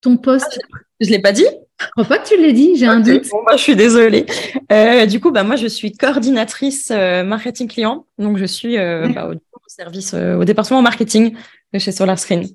ton 0.00 0.16
poste? 0.16 0.58
Ah, 0.72 0.78
Je 1.00 1.10
l'ai 1.10 1.20
pas 1.20 1.32
dit. 1.32 1.46
Je 1.78 1.86
crois 1.90 2.04
pas 2.04 2.18
que 2.18 2.28
tu 2.28 2.40
l'aies 2.40 2.52
dit, 2.52 2.76
j'ai 2.76 2.86
un 2.86 3.00
doute. 3.00 3.28
Bon, 3.30 3.42
bah, 3.44 3.56
je 3.56 3.62
suis 3.62 3.76
désolée. 3.76 4.26
Euh, 4.72 5.06
du 5.06 5.20
coup, 5.20 5.30
bah, 5.30 5.44
moi, 5.44 5.56
je 5.56 5.66
suis 5.66 5.92
coordinatrice 5.92 6.90
marketing 6.90 7.68
client. 7.68 8.06
Donc, 8.18 8.38
je 8.38 8.46
suis 8.46 8.76
bah, 8.76 9.30
au, 9.30 9.34
service, 9.66 10.14
au 10.14 10.44
département 10.44 10.82
marketing 10.82 11.34
de 11.72 11.78
chez 11.78 11.92
SolarScreen. 11.92 12.46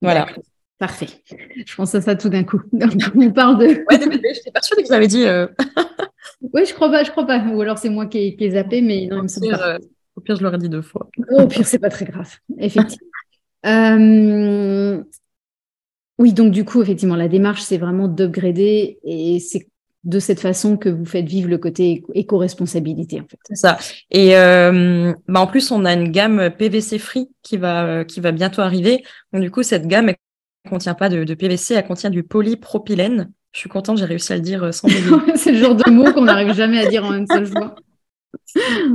Voilà. 0.00 0.26
Parfait. 0.78 1.06
Je 1.64 1.74
pense 1.76 1.94
à 1.94 2.00
ça 2.00 2.16
tout 2.16 2.28
d'un 2.28 2.44
coup. 2.44 2.60
on 3.16 3.30
parle 3.30 3.58
de. 3.58 3.66
Ouais, 3.66 4.00
je 4.00 4.08
n'étais 4.08 4.50
pas 4.50 4.60
sûre 4.60 4.76
que 4.76 4.82
vous 4.82 4.92
avez 4.92 5.06
dit. 5.06 5.24
Euh. 5.24 5.46
oui, 6.52 6.66
je 6.66 6.74
crois 6.74 6.90
pas, 6.90 7.04
je 7.04 7.10
crois 7.10 7.26
pas. 7.26 7.38
Ou 7.38 7.60
alors 7.60 7.78
c'est 7.78 7.90
moi 7.90 8.06
qui 8.06 8.36
ai, 8.38 8.50
zappé, 8.50 8.82
mais 8.82 9.06
non, 9.06 9.18
il 9.18 9.22
me 9.22 9.28
semble 9.28 9.50
pas. 9.50 9.74
Euh, 9.74 9.78
au 10.16 10.20
pire, 10.20 10.36
je 10.36 10.42
l'aurais 10.42 10.58
dit 10.58 10.68
deux 10.68 10.82
fois. 10.82 11.08
Au 11.30 11.46
pire, 11.46 11.66
c'est 11.66 11.78
pas 11.78 11.90
très 11.90 12.04
grave, 12.04 12.30
effectivement. 12.58 13.08
Euh, 13.66 15.02
oui, 16.18 16.32
donc 16.32 16.52
du 16.52 16.64
coup, 16.64 16.82
effectivement, 16.82 17.16
la 17.16 17.28
démarche, 17.28 17.62
c'est 17.62 17.78
vraiment 17.78 18.08
d'upgrader 18.08 18.98
et 19.04 19.40
c'est 19.40 19.68
de 20.04 20.18
cette 20.18 20.40
façon 20.40 20.76
que 20.76 20.90
vous 20.90 21.06
faites 21.06 21.26
vivre 21.26 21.48
le 21.48 21.58
côté 21.58 22.04
éco-responsabilité, 22.14 23.20
en 23.20 23.26
fait. 23.26 23.38
C'est 23.48 23.56
ça. 23.56 23.78
Et 24.10 24.34
bah 24.34 25.40
en 25.40 25.46
plus, 25.46 25.70
on 25.70 25.84
a 25.84 25.92
une 25.94 26.10
gamme 26.10 26.50
PVC 26.50 26.98
free 26.98 27.30
qui 27.42 27.56
va, 27.56 28.04
qui 28.04 28.20
va 28.20 28.32
bientôt 28.32 28.60
arriver. 28.60 29.02
Donc, 29.32 29.42
du 29.42 29.50
coup, 29.50 29.62
cette 29.62 29.86
gamme 29.86 30.10
est 30.10 30.18
contient 30.68 30.94
pas 30.94 31.08
de, 31.08 31.34
PVC, 31.34 31.74
elle 31.74 31.86
contient 31.86 32.10
du 32.10 32.22
polypropylène. 32.22 33.30
Je 33.52 33.60
suis 33.60 33.68
contente, 33.68 33.98
j'ai 33.98 34.04
réussi 34.04 34.32
à 34.32 34.36
le 34.36 34.42
dire 34.42 34.64
euh, 34.64 34.72
sans 34.72 34.88
C'est 35.36 35.52
le 35.52 35.58
genre 35.58 35.76
de 35.76 35.90
mot 35.90 36.12
qu'on 36.12 36.24
n'arrive 36.24 36.54
jamais 36.54 36.84
à 36.84 36.88
dire 36.88 37.04
en 37.04 37.14
une 37.14 37.26
seule 37.26 37.46
fois. 37.46 37.76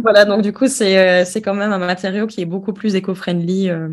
voilà, 0.01 0.25
donc 0.25 0.41
du 0.41 0.51
coup, 0.51 0.65
euh, 0.65 1.23
c'est 1.25 1.41
quand 1.41 1.53
même 1.53 1.71
un 1.71 1.77
matériau 1.77 2.27
qui 2.27 2.41
est 2.41 2.45
beaucoup 2.45 2.73
plus 2.73 2.95
éco-friendly. 2.95 3.69
Euh. 3.69 3.89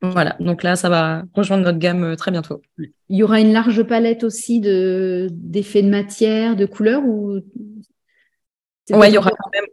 Voilà, 0.00 0.36
donc 0.40 0.62
là, 0.62 0.76
ça 0.76 0.88
va 0.88 1.24
rejoindre 1.34 1.64
notre 1.64 1.78
gamme 1.78 2.16
très 2.16 2.30
bientôt. 2.30 2.62
Il 2.78 3.16
y 3.16 3.22
aura 3.22 3.40
une 3.40 3.52
large 3.52 3.82
palette 3.82 4.24
aussi 4.24 4.60
d'effets 4.60 5.82
de, 5.82 5.88
matière, 5.88 6.56
de 6.56 6.66
couleurs 6.66 7.04
ou 7.04 7.40
Ouais, 8.90 9.10
il 9.10 9.14
y 9.14 9.18
aura 9.18 9.30
quand 9.30 9.50
même. 9.52 9.64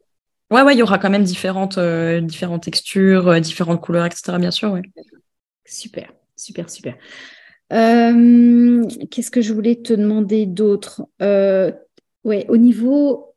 Ouais, 0.52 0.62
ouais, 0.62 0.76
il 0.76 0.80
y 0.80 0.84
aura 0.84 0.98
quand 1.00 1.10
même 1.10 1.24
différentes, 1.24 1.80
différentes 1.80 2.64
textures, 2.64 3.40
différentes 3.40 3.82
couleurs, 3.82 4.06
etc. 4.06 4.38
Bien 4.38 4.52
sûr, 4.52 4.72
ouais. 4.72 4.82
Super. 5.66 6.12
Super, 6.36 6.70
super. 6.70 6.96
Euh, 7.74 8.84
qu'est-ce 9.10 9.32
que 9.32 9.42
je 9.42 9.54
voulais 9.54 9.78
te 9.78 9.94
demander 9.94 10.46
d'autre? 10.46 11.04
Euh, 11.22 11.72
Ouais, 12.26 12.48
au 12.50 12.58
niveau, 12.58 13.35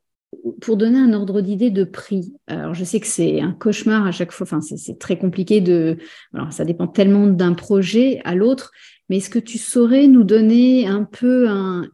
pour 0.60 0.76
donner 0.76 0.98
un 0.98 1.12
ordre 1.12 1.40
d'idée 1.40 1.70
de 1.70 1.84
prix. 1.84 2.34
Alors, 2.46 2.74
je 2.74 2.84
sais 2.84 3.00
que 3.00 3.06
c'est 3.06 3.40
un 3.40 3.52
cauchemar 3.52 4.06
à 4.06 4.12
chaque 4.12 4.32
fois. 4.32 4.44
Enfin, 4.44 4.60
c'est 4.60 4.98
très 4.98 5.18
compliqué 5.18 5.60
de. 5.60 5.98
Alors, 6.34 6.52
ça 6.52 6.64
dépend 6.64 6.86
tellement 6.86 7.26
d'un 7.26 7.54
projet 7.54 8.20
à 8.24 8.34
l'autre. 8.34 8.72
Mais 9.08 9.18
est-ce 9.18 9.30
que 9.30 9.38
tu 9.38 9.58
saurais 9.58 10.06
nous 10.06 10.24
donner 10.24 10.86
un 10.86 11.04
peu 11.04 11.48
un, 11.48 11.88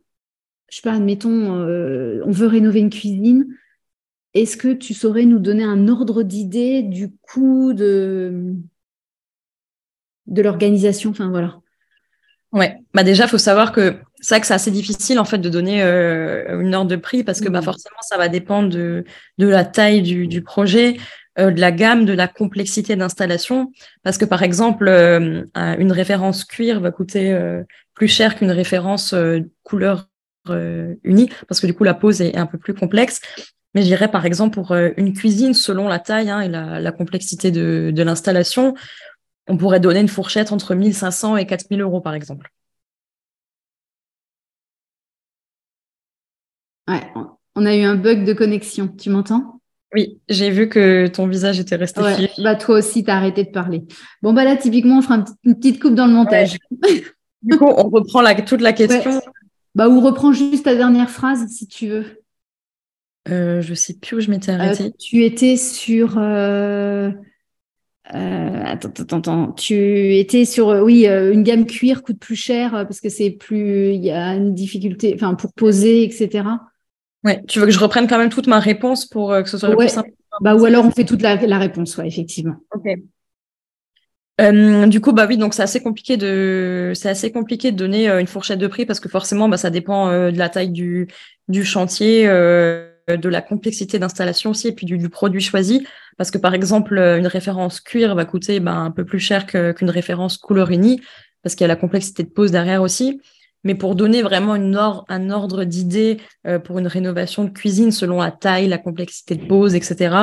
je 0.75 0.77
sais 0.77 0.83
pas, 0.83 0.95
admettons, 0.95 1.55
euh, 1.61 2.21
on 2.25 2.33
veut 2.33 2.49
rénover 2.49 2.81
une 2.81 2.91
cuisine. 2.91 3.47
Est-ce 4.35 4.57
que 4.57 4.73
tu 4.73 4.93
saurais 4.93 5.25
nous 5.25 5.39
donner 5.39 5.63
un 5.63 5.87
ordre 5.87 6.25
d'idée 6.25 6.83
du 6.83 7.13
coût 7.23 7.73
de 7.73 8.55
de 10.27 10.43
l'organisation? 10.43 11.11
Enfin 11.11 11.31
voilà. 11.31 11.61
Ouais, 12.55 12.79
bah 12.95 13.03
déjà, 13.03 13.27
faut 13.27 13.37
savoir 13.37 13.73
que 13.73 13.97
c'est 14.21 14.37
vrai 14.37 14.41
que 14.41 14.47
c'est 14.47 14.55
assez 14.55 14.71
difficile 14.71 15.19
en 15.19 15.25
fait 15.25 15.39
de 15.39 15.49
donner 15.49 15.83
euh, 15.83 16.61
une 16.61 16.73
ordre 16.73 16.89
de 16.89 16.95
prix 16.95 17.25
parce 17.25 17.41
que 17.41 17.49
bah, 17.49 17.61
mmh. 17.61 17.65
forcément, 17.65 18.01
ça 18.01 18.17
va 18.17 18.29
dépendre 18.29 18.69
de, 18.69 19.05
de 19.39 19.49
la 19.49 19.65
taille 19.65 20.03
du, 20.03 20.41
projet, 20.41 20.97
euh, 21.41 21.51
de 21.51 21.61
la 21.61 21.73
gamme, 21.73 22.05
de 22.05 22.13
la 22.13 22.29
complexité 22.29 22.95
d'installation. 22.95 23.73
Parce 24.05 24.19
que 24.19 24.25
par 24.25 24.45
exemple, 24.45 24.87
euh, 24.87 25.43
une 25.57 25.91
référence 25.91 26.45
cuir 26.45 26.79
va 26.79 26.93
coûter 26.93 27.37
plus 27.95 28.07
cher 28.07 28.37
qu'une 28.37 28.53
référence 28.53 29.17
couleur 29.65 30.07
unie 31.03 31.31
parce 31.49 31.61
que 31.61 31.67
du 31.67 31.75
coup, 31.75 31.83
la 31.83 31.95
pose 31.95 32.21
est 32.21 32.37
un 32.37 32.47
peu 32.47 32.59
plus 32.59 32.75
complexe. 32.75 33.21
Mais 33.75 33.83
je 33.83 33.89
dirais 33.89 34.09
par 34.09 34.25
exemple 34.27 34.55
pour 34.55 34.73
une 34.73 35.13
cuisine, 35.13 35.55
selon 35.55 35.89
la 35.89 35.99
taille 35.99 36.31
hein, 36.31 36.41
et 36.41 36.49
la, 36.49 36.79
la, 36.79 36.93
complexité 36.93 37.51
de, 37.51 37.91
de 37.93 38.03
l'installation, 38.05 38.75
on 39.49 39.57
pourrait 39.57 39.81
donner 39.81 40.01
une 40.01 40.09
fourchette 40.09 40.53
entre 40.53 40.75
1500 40.75 41.37
et 41.37 41.47
4000 41.47 41.81
euros, 41.81 42.01
par 42.01 42.15
exemple. 42.15 42.51
Ouais, 46.89 47.03
on 47.55 47.67
a 47.67 47.75
eu 47.75 47.83
un 47.83 47.97
bug 47.97 48.25
de 48.25 48.33
connexion. 48.33 48.89
Tu 48.89 49.11
m'entends? 49.11 49.61
Oui, 49.95 50.21
j'ai 50.29 50.51
vu 50.51 50.69
que 50.69 51.07
ton 51.07 51.27
visage 51.27 51.61
était 51.61 51.77
resté 51.77 52.01
ouais, 52.01 52.31
Bah 52.39 52.57
toi 52.57 52.79
aussi, 52.79 53.05
tu 53.05 53.11
as 53.11 53.17
arrêté 53.17 53.45
de 53.45 53.51
parler. 53.51 53.85
Bon, 54.23 54.33
bah 54.33 54.45
là, 54.45 54.57
typiquement, 54.57 54.99
on 54.99 55.03
fera 55.03 55.25
une 55.45 55.55
petite 55.55 55.81
coupe 55.81 55.95
dans 55.95 56.07
le 56.07 56.13
montage. 56.13 56.59
du 57.43 57.57
coup, 57.57 57.67
on 57.67 57.89
reprend 57.89 58.25
toute 58.45 58.61
la 58.61 58.73
question. 58.73 59.21
Bah, 59.75 59.89
ou 59.89 60.01
reprends 60.01 60.33
juste 60.33 60.65
ta 60.65 60.75
dernière 60.75 61.11
phrase, 61.11 61.47
si 61.49 61.67
tu 61.67 61.89
veux. 61.89 62.23
Euh, 63.29 63.63
je 63.63 63.75
sais 63.75 63.95
plus 63.95 64.17
où 64.17 64.21
je 64.21 64.31
m'étais 64.31 64.53
arrêtée. 64.53 64.85
Euh, 64.85 64.91
tu 64.99 65.25
étais 65.25 65.57
sur... 65.57 66.19
Euh, 66.19 67.11
euh, 68.13 68.63
attends, 68.65 68.91
attends, 68.91 69.19
attends. 69.19 69.53
Tu 69.53 70.17
étais 70.17 70.45
sur, 70.45 70.69
euh, 70.69 70.83
oui, 70.83 71.07
euh, 71.07 71.33
une 71.33 71.43
gamme 71.43 71.65
cuir 71.65 72.03
coûte 72.03 72.19
plus 72.19 72.37
cher 72.37 72.73
parce 72.73 73.01
que 73.01 73.09
c'est 73.09 73.31
plus, 73.31 73.95
il 73.95 74.05
y 74.05 74.11
a 74.11 74.35
une 74.35 74.55
difficulté, 74.55 75.13
enfin, 75.15 75.35
pour 75.35 75.53
poser, 75.55 76.05
etc. 76.05 76.45
Ouais, 77.25 77.43
tu 77.49 77.59
veux 77.59 77.67
que 77.67 77.73
je 77.73 77.79
reprenne 77.79 78.07
quand 78.07 78.19
même 78.19 78.29
toute 78.29 78.47
ma 78.47 78.61
réponse 78.61 79.07
pour 79.07 79.31
que 79.31 79.49
ce 79.49 79.57
soit 79.57 79.75
plus 79.75 79.89
simple? 79.89 80.11
Bah, 80.41 80.55
ou 80.55 80.65
alors 80.65 80.85
on 80.85 80.91
fait 80.91 81.05
toute 81.05 81.23
la, 81.23 81.37
réponse, 81.37 81.97
ouais, 81.97 82.07
effectivement. 82.07 82.57
Ok. 82.75 82.85
du 84.89 85.01
coup, 85.01 85.13
bah 85.13 85.27
oui, 85.27 85.39
donc 85.39 85.55
c'est 85.55 85.63
assez 85.63 85.83
compliqué 85.83 86.19
de, 86.19 86.93
c'est 86.95 87.09
assez 87.09 87.33
compliqué 87.33 87.73
de 87.73 87.77
donner 87.77 88.09
une 88.09 88.27
fourchette 88.27 88.59
de 88.59 88.67
prix 88.67 88.85
parce 88.85 89.01
que 89.01 89.09
forcément, 89.09 89.49
bah, 89.49 89.57
ça 89.57 89.71
dépend 89.71 90.09
de 90.09 90.37
la 90.37 90.51
taille 90.51 90.71
du, 90.71 91.09
du 91.49 91.65
chantier 91.65 92.27
euh, 92.27 92.94
de 93.09 93.29
la 93.29 93.43
complexité 93.43 93.99
d'installation 93.99 94.51
aussi 94.51 94.69
et 94.69 94.73
puis 94.73 94.87
du, 94.87 95.09
produit 95.09 95.41
choisi. 95.41 95.87
Parce 96.17 96.31
que 96.31 96.39
par 96.39 96.55
exemple, 96.55 96.97
euh, 96.99 97.19
une 97.19 97.27
référence 97.27 97.81
cuir 97.81 98.15
va 98.15 98.25
coûter 98.25 98.61
ben, 98.61 98.85
un 98.85 98.91
peu 98.91 99.05
plus 99.05 99.19
cher 99.19 99.47
qu'une 99.47 99.91
référence 99.91 100.39
couleur 100.39 100.71
unie 100.71 101.01
parce 101.43 101.55
qu'il 101.55 101.65
y 101.65 101.67
a 101.67 101.69
la 101.69 101.77
complexité 101.77 102.23
de 102.23 102.29
pose 102.29 102.51
derrière 102.51 102.83
aussi. 102.83 103.21
Mais 103.65 103.75
pour 103.75 103.95
donner 103.95 104.23
vraiment 104.23 104.55
une 104.55 104.77
un 104.77 105.31
ordre 105.31 105.65
d'idée 105.65 106.19
euh, 106.47 106.59
pour 106.59 106.79
une 106.79 106.87
rénovation 106.87 107.45
de 107.45 107.51
cuisine 107.51 107.93
selon 107.93 108.21
la 108.21 108.31
taille, 108.31 108.69
la 108.69 108.79
complexité 108.79 109.37
de 109.37 109.47
pose, 109.47 109.75
etc., 109.75 110.17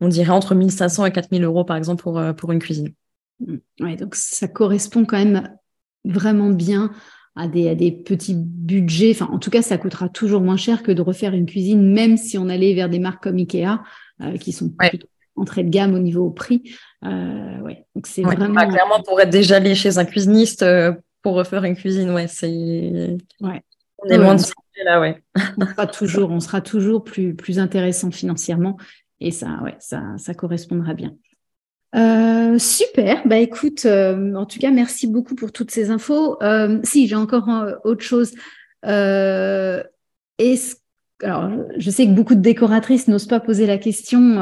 on 0.00 0.08
dirait 0.08 0.32
entre 0.32 0.54
1500 0.54 1.06
et 1.06 1.12
4000 1.12 1.44
euros 1.44 1.64
par 1.64 1.76
exemple 1.76 2.02
pour, 2.02 2.20
pour 2.36 2.52
une 2.52 2.58
cuisine. 2.58 2.92
Mmh. 3.40 3.56
Ouais, 3.80 3.96
donc 3.96 4.14
ça 4.14 4.48
correspond 4.48 5.04
quand 5.04 5.16
même 5.16 5.56
vraiment 6.04 6.50
bien 6.50 6.90
à 7.36 7.46
des, 7.46 7.92
petits 7.92 8.34
budgets. 8.34 9.10
Enfin, 9.10 9.28
en 9.32 9.38
tout 9.38 9.50
cas, 9.50 9.62
ça 9.62 9.78
coûtera 9.78 10.08
toujours 10.08 10.40
moins 10.40 10.56
cher 10.56 10.82
que 10.82 10.90
de 10.90 11.02
refaire 11.02 11.34
une 11.34 11.46
cuisine, 11.46 11.92
même 11.92 12.16
si 12.16 12.38
on 12.38 12.48
allait 12.48 12.74
vers 12.74 12.88
des 12.88 12.98
marques 12.98 13.22
comme 13.22 13.36
Ikea, 13.36 13.82
euh, 14.22 14.36
qui 14.38 14.52
sont 14.52 14.70
plutôt 14.70 15.06
entrée 15.36 15.62
de 15.62 15.68
gamme 15.68 15.94
au 15.94 15.98
niveau 15.98 16.30
prix. 16.30 16.62
Euh, 17.04 17.60
ouais. 17.60 17.84
Donc 17.94 18.06
c'est 18.06 18.22
vraiment. 18.22 18.48
Bah, 18.48 18.66
clairement, 18.66 19.02
pour 19.02 19.20
être 19.20 19.30
déjà 19.30 19.56
allé 19.56 19.74
chez 19.74 19.98
un 19.98 20.04
cuisiniste 20.04 20.62
euh, 20.62 20.92
pour 21.22 21.34
refaire 21.34 21.64
une 21.64 21.76
cuisine, 21.76 22.10
ouais, 22.10 22.26
c'est. 22.26 23.16
Ouais. 23.40 23.62
On 23.98 24.08
est 24.08 24.18
loin 24.18 24.34
de 24.34 24.42
là, 24.84 25.00
ouais. 25.00 25.22
on 25.58 25.66
sera 25.66 25.86
toujours, 25.86 26.30
on 26.30 26.40
sera 26.40 26.60
toujours 26.60 27.02
plus, 27.02 27.34
plus 27.34 27.58
intéressant 27.58 28.10
financièrement, 28.10 28.76
et 29.20 29.30
ça, 29.30 29.60
ouais, 29.62 29.74
ça, 29.78 30.02
ça 30.18 30.34
correspondra 30.34 30.92
bien. 30.92 31.14
Euh, 31.94 32.58
super, 32.58 33.26
bah 33.26 33.38
écoute, 33.38 33.86
euh, 33.86 34.34
en 34.34 34.44
tout 34.44 34.58
cas, 34.58 34.70
merci 34.70 35.06
beaucoup 35.06 35.34
pour 35.34 35.52
toutes 35.52 35.70
ces 35.70 35.90
infos. 35.90 36.42
Euh, 36.42 36.80
si, 36.82 37.06
j'ai 37.06 37.14
encore 37.14 37.48
autre 37.84 38.02
chose. 38.02 38.34
je 38.82 39.82
sais 41.90 42.06
que 42.06 42.12
beaucoup 42.12 42.34
de 42.34 42.40
décoratrices 42.40 43.08
n'osent 43.08 43.28
pas 43.28 43.40
poser 43.40 43.66
la 43.66 43.78
question 43.78 44.38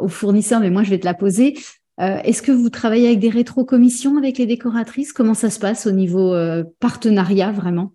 aux 0.00 0.08
fournisseurs, 0.08 0.60
mais 0.60 0.70
moi, 0.70 0.82
je 0.82 0.90
vais 0.90 0.98
te 0.98 1.06
la 1.06 1.14
poser. 1.14 1.58
Est-ce 1.98 2.42
que 2.42 2.52
vous 2.52 2.68
travaillez 2.70 3.06
avec 3.08 3.20
des 3.20 3.30
rétro-commissions 3.30 4.18
avec 4.18 4.38
les 4.38 4.46
décoratrices? 4.46 5.12
Comment 5.12 5.34
ça 5.34 5.50
se 5.50 5.58
passe 5.58 5.86
au 5.86 5.92
niveau 5.92 6.34
partenariat, 6.78 7.50
vraiment? 7.52 7.92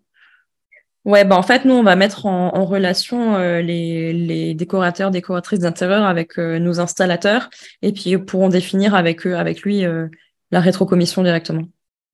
Ouais, 1.03 1.25
bah 1.25 1.35
en 1.35 1.41
fait, 1.41 1.65
nous, 1.65 1.73
on 1.73 1.81
va 1.81 1.95
mettre 1.95 2.27
en, 2.27 2.63
relation 2.65 3.35
euh, 3.35 3.61
les, 3.61 4.13
les, 4.13 4.53
décorateurs, 4.53 5.09
décoratrices 5.09 5.59
d'intérieur 5.59 6.03
avec 6.03 6.37
euh, 6.37 6.59
nos 6.59 6.79
installateurs 6.79 7.49
et 7.81 7.91
puis 7.91 8.11
ils 8.11 8.23
pourront 8.23 8.49
définir 8.49 8.93
avec 8.93 9.25
eux, 9.25 9.35
avec 9.35 9.61
lui, 9.61 9.83
euh, 9.83 10.07
la 10.51 10.59
rétrocommission 10.59 11.23
directement. 11.23 11.63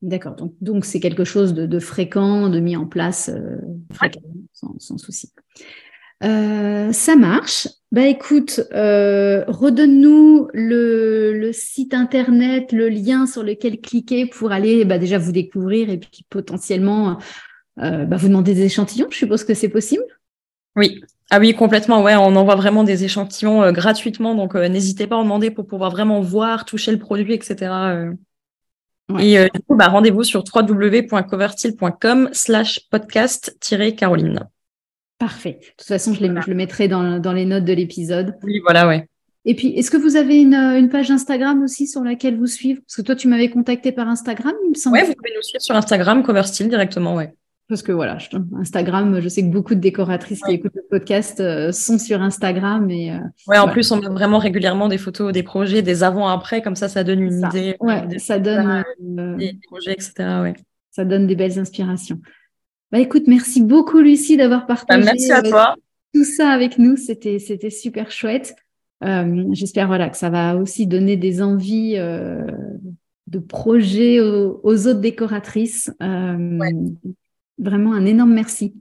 D'accord. 0.01 0.35
Donc, 0.35 0.53
donc 0.61 0.85
c'est 0.85 1.01
quelque 1.01 1.25
chose 1.25 1.53
de, 1.53 1.79
fréquent, 1.79 2.49
de 2.49 2.59
mis 2.59 2.77
en 2.77 2.85
place 2.85 3.29
sans, 4.53 4.75
sans, 4.79 4.97
souci. 4.97 5.33
ça 6.21 7.15
marche. 7.17 7.67
Bah 7.91 8.05
écoute, 8.05 8.61
redonne-nous 8.71 10.49
le, 10.53 11.33
le, 11.33 11.51
site 11.51 11.93
internet, 11.93 12.71
le 12.71 12.89
lien 12.89 13.25
sur 13.25 13.43
lequel 13.43 13.81
cliquer 13.81 14.27
pour 14.27 14.51
aller 14.51 14.85
bah, 14.85 14.99
déjà 14.99 15.17
vous 15.17 15.31
découvrir 15.31 15.89
et 15.89 15.97
puis 15.97 16.25
potentiellement 16.29 17.17
euh, 17.79 18.05
bah, 18.05 18.17
vous 18.17 18.27
demandez 18.27 18.53
des 18.53 18.63
échantillons, 18.63 19.07
je 19.09 19.17
suppose 19.17 19.43
que 19.43 19.53
c'est 19.53 19.69
possible? 19.69 20.03
Oui. 20.75 21.01
Ah 21.29 21.39
oui, 21.39 21.53
complètement. 21.53 22.01
Ouais, 22.03 22.15
on 22.15 22.35
envoie 22.35 22.55
vraiment 22.55 22.83
des 22.83 23.03
échantillons 23.03 23.63
euh, 23.63 23.71
gratuitement, 23.71 24.35
donc 24.35 24.55
euh, 24.55 24.67
n'hésitez 24.67 25.07
pas 25.07 25.15
à 25.15 25.19
en 25.19 25.23
demander 25.23 25.51
pour 25.51 25.67
pouvoir 25.67 25.91
vraiment 25.91 26.21
voir, 26.21 26.65
toucher 26.65 26.91
le 26.91 26.99
produit, 26.99 27.33
etc. 27.33 27.71
Et 29.19 29.49
du 29.53 29.61
coup, 29.61 29.75
bah, 29.75 29.87
rendez-vous 29.87 30.23
sur 30.23 30.43
www.covertil.com 30.53 32.29
slash 32.33 32.81
podcast-caroline. 32.89 34.47
Parfait. 35.17 35.59
De 35.61 35.67
toute 35.77 35.87
façon, 35.87 36.13
je, 36.13 36.23
le 36.23 36.53
mettrai 36.53 36.87
dans, 36.87 37.33
les 37.33 37.45
notes 37.45 37.65
de 37.65 37.73
l'épisode. 37.73 38.35
Oui, 38.43 38.59
voilà, 38.63 38.87
ouais. 38.87 39.07
Et 39.45 39.55
puis, 39.55 39.69
est-ce 39.69 39.89
que 39.89 39.97
vous 39.97 40.15
avez 40.15 40.41
une, 40.41 40.89
page 40.91 41.09
Instagram 41.09 41.63
aussi 41.63 41.87
sur 41.87 42.03
laquelle 42.03 42.37
vous 42.37 42.47
suivez 42.47 42.81
Parce 42.81 42.97
que 42.97 43.01
toi, 43.01 43.15
tu 43.15 43.27
m'avais 43.27 43.49
contacté 43.49 43.91
par 43.91 44.07
Instagram, 44.07 44.53
il 44.65 44.69
me 44.71 44.75
semble. 44.75 44.97
Oui, 44.97 45.03
vous 45.07 45.13
pouvez 45.13 45.31
nous 45.35 45.41
suivre 45.41 45.61
sur 45.61 45.75
Instagram, 45.75 46.21
Covertil 46.21 46.67
directement, 46.67 47.15
ouais. 47.15 47.33
Parce 47.69 47.81
que 47.81 47.91
voilà, 47.91 48.17
Instagram, 48.61 49.19
je 49.19 49.27
sais 49.27 49.41
que 49.41 49.49
beaucoup 49.49 49.75
de 49.75 49.81
décoratrices 49.81 50.41
qui 50.41 50.53
écoutent 50.53 50.75
le 50.75 50.87
podcast 50.89 51.41
euh, 51.41 51.73
sont 51.73 51.99
sur 51.99 52.21
Instagram. 52.21 52.89
Et, 52.89 53.11
euh, 53.11 53.17
ouais, 53.47 53.57
en 53.57 53.67
plus, 53.67 53.91
on 53.91 53.99
met 53.99 54.07
vraiment 54.07 54.37
régulièrement 54.37 54.87
des 54.87 54.97
photos 54.97 55.33
des 55.33 55.43
projets, 55.43 55.81
des 55.81 56.01
avant-après, 56.01 56.61
comme 56.61 56.77
ça, 56.77 56.87
ça 56.87 57.03
donne 57.03 57.21
une 57.21 57.45
idée. 57.45 57.75
Ouais, 57.81 58.07
des 58.07 58.19
ça 58.19 58.39
donne. 58.39 58.85
des 58.99 59.59
projets, 59.67 59.91
etc. 59.91 60.13
Ouais. 60.43 60.53
Ça 60.91 61.03
donne 61.03 61.27
des 61.27 61.35
belles 61.35 61.59
inspirations. 61.59 62.21
Bah 62.89 62.99
écoute, 62.99 63.23
merci 63.27 63.61
beaucoup, 63.61 63.99
Lucie, 63.99 64.37
d'avoir 64.37 64.61
bah, 64.61 64.75
partagé 64.75 65.03
merci 65.03 65.31
à 65.33 65.41
toi. 65.41 65.75
tout 66.13 66.23
ça 66.23 66.49
avec 66.51 66.77
nous. 66.77 66.95
C'était, 66.95 67.69
super 67.69 68.11
chouette. 68.11 68.55
Euh, 69.03 69.43
j'espère 69.51 69.87
voilà, 69.87 70.09
que 70.09 70.15
ça 70.15 70.29
va 70.29 70.55
aussi 70.55 70.87
donner 70.87 71.17
des 71.17 71.41
envies 71.41 71.97
de 71.97 73.39
projets 73.39 74.21
aux, 74.21 74.87
autres 74.87 75.01
décoratrices. 75.01 75.91
Ouais 75.99 76.71
Vraiment 77.57 77.93
un 77.93 78.05
énorme 78.05 78.33
merci. 78.33 78.73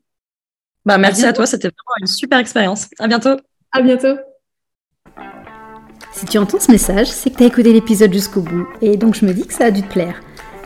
Bah, 0.84 0.98
merci 0.98 1.24
à, 1.24 1.32
toi, 1.32 1.46
c'était 1.46 1.68
vraiment 1.68 1.96
une 2.00 2.06
super 2.06 2.38
expérience. 2.38 2.88
À 2.98 3.08
bientôt. 3.08 3.36
À 3.72 3.82
bientôt. 3.82 4.16
Si 6.12 6.26
tu 6.26 6.38
entends 6.38 6.60
ce 6.60 6.70
message, 6.70 7.08
c'est 7.08 7.30
que 7.30 7.36
tu 7.36 7.42
as 7.42 7.46
écouté 7.46 7.72
l'épisode 7.72 8.12
jusqu'au 8.12 8.40
bout 8.40 8.66
et 8.80 8.96
donc 8.96 9.14
je 9.14 9.26
me 9.26 9.34
dis 9.34 9.46
que 9.46 9.52
ça 9.52 9.66
a 9.66 9.70
dû 9.70 9.82
te 9.82 9.92
plaire. 9.92 10.20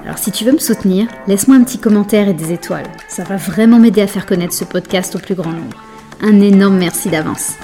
Alors 0.05 0.18
si 0.18 0.31
tu 0.31 0.44
veux 0.44 0.53
me 0.53 0.59
soutenir, 0.59 1.09
laisse-moi 1.27 1.57
un 1.57 1.64
petit 1.64 1.79
commentaire 1.79 2.29
et 2.29 2.35
des 2.35 2.53
étoiles. 2.53 2.87
Ça 3.09 3.25
va 3.25 3.37
vraiment 3.37 3.79
m'aider 3.79 4.01
à 4.01 4.07
faire 4.07 4.27
connaître 4.27 4.55
ce 4.55 4.64
podcast 4.64 5.16
au 5.16 5.18
plus 5.18 5.35
grand 5.35 5.53
nombre. 5.53 5.83
Un 6.20 6.40
énorme 6.40 6.79
merci 6.79 7.09
d'avance. 7.09 7.55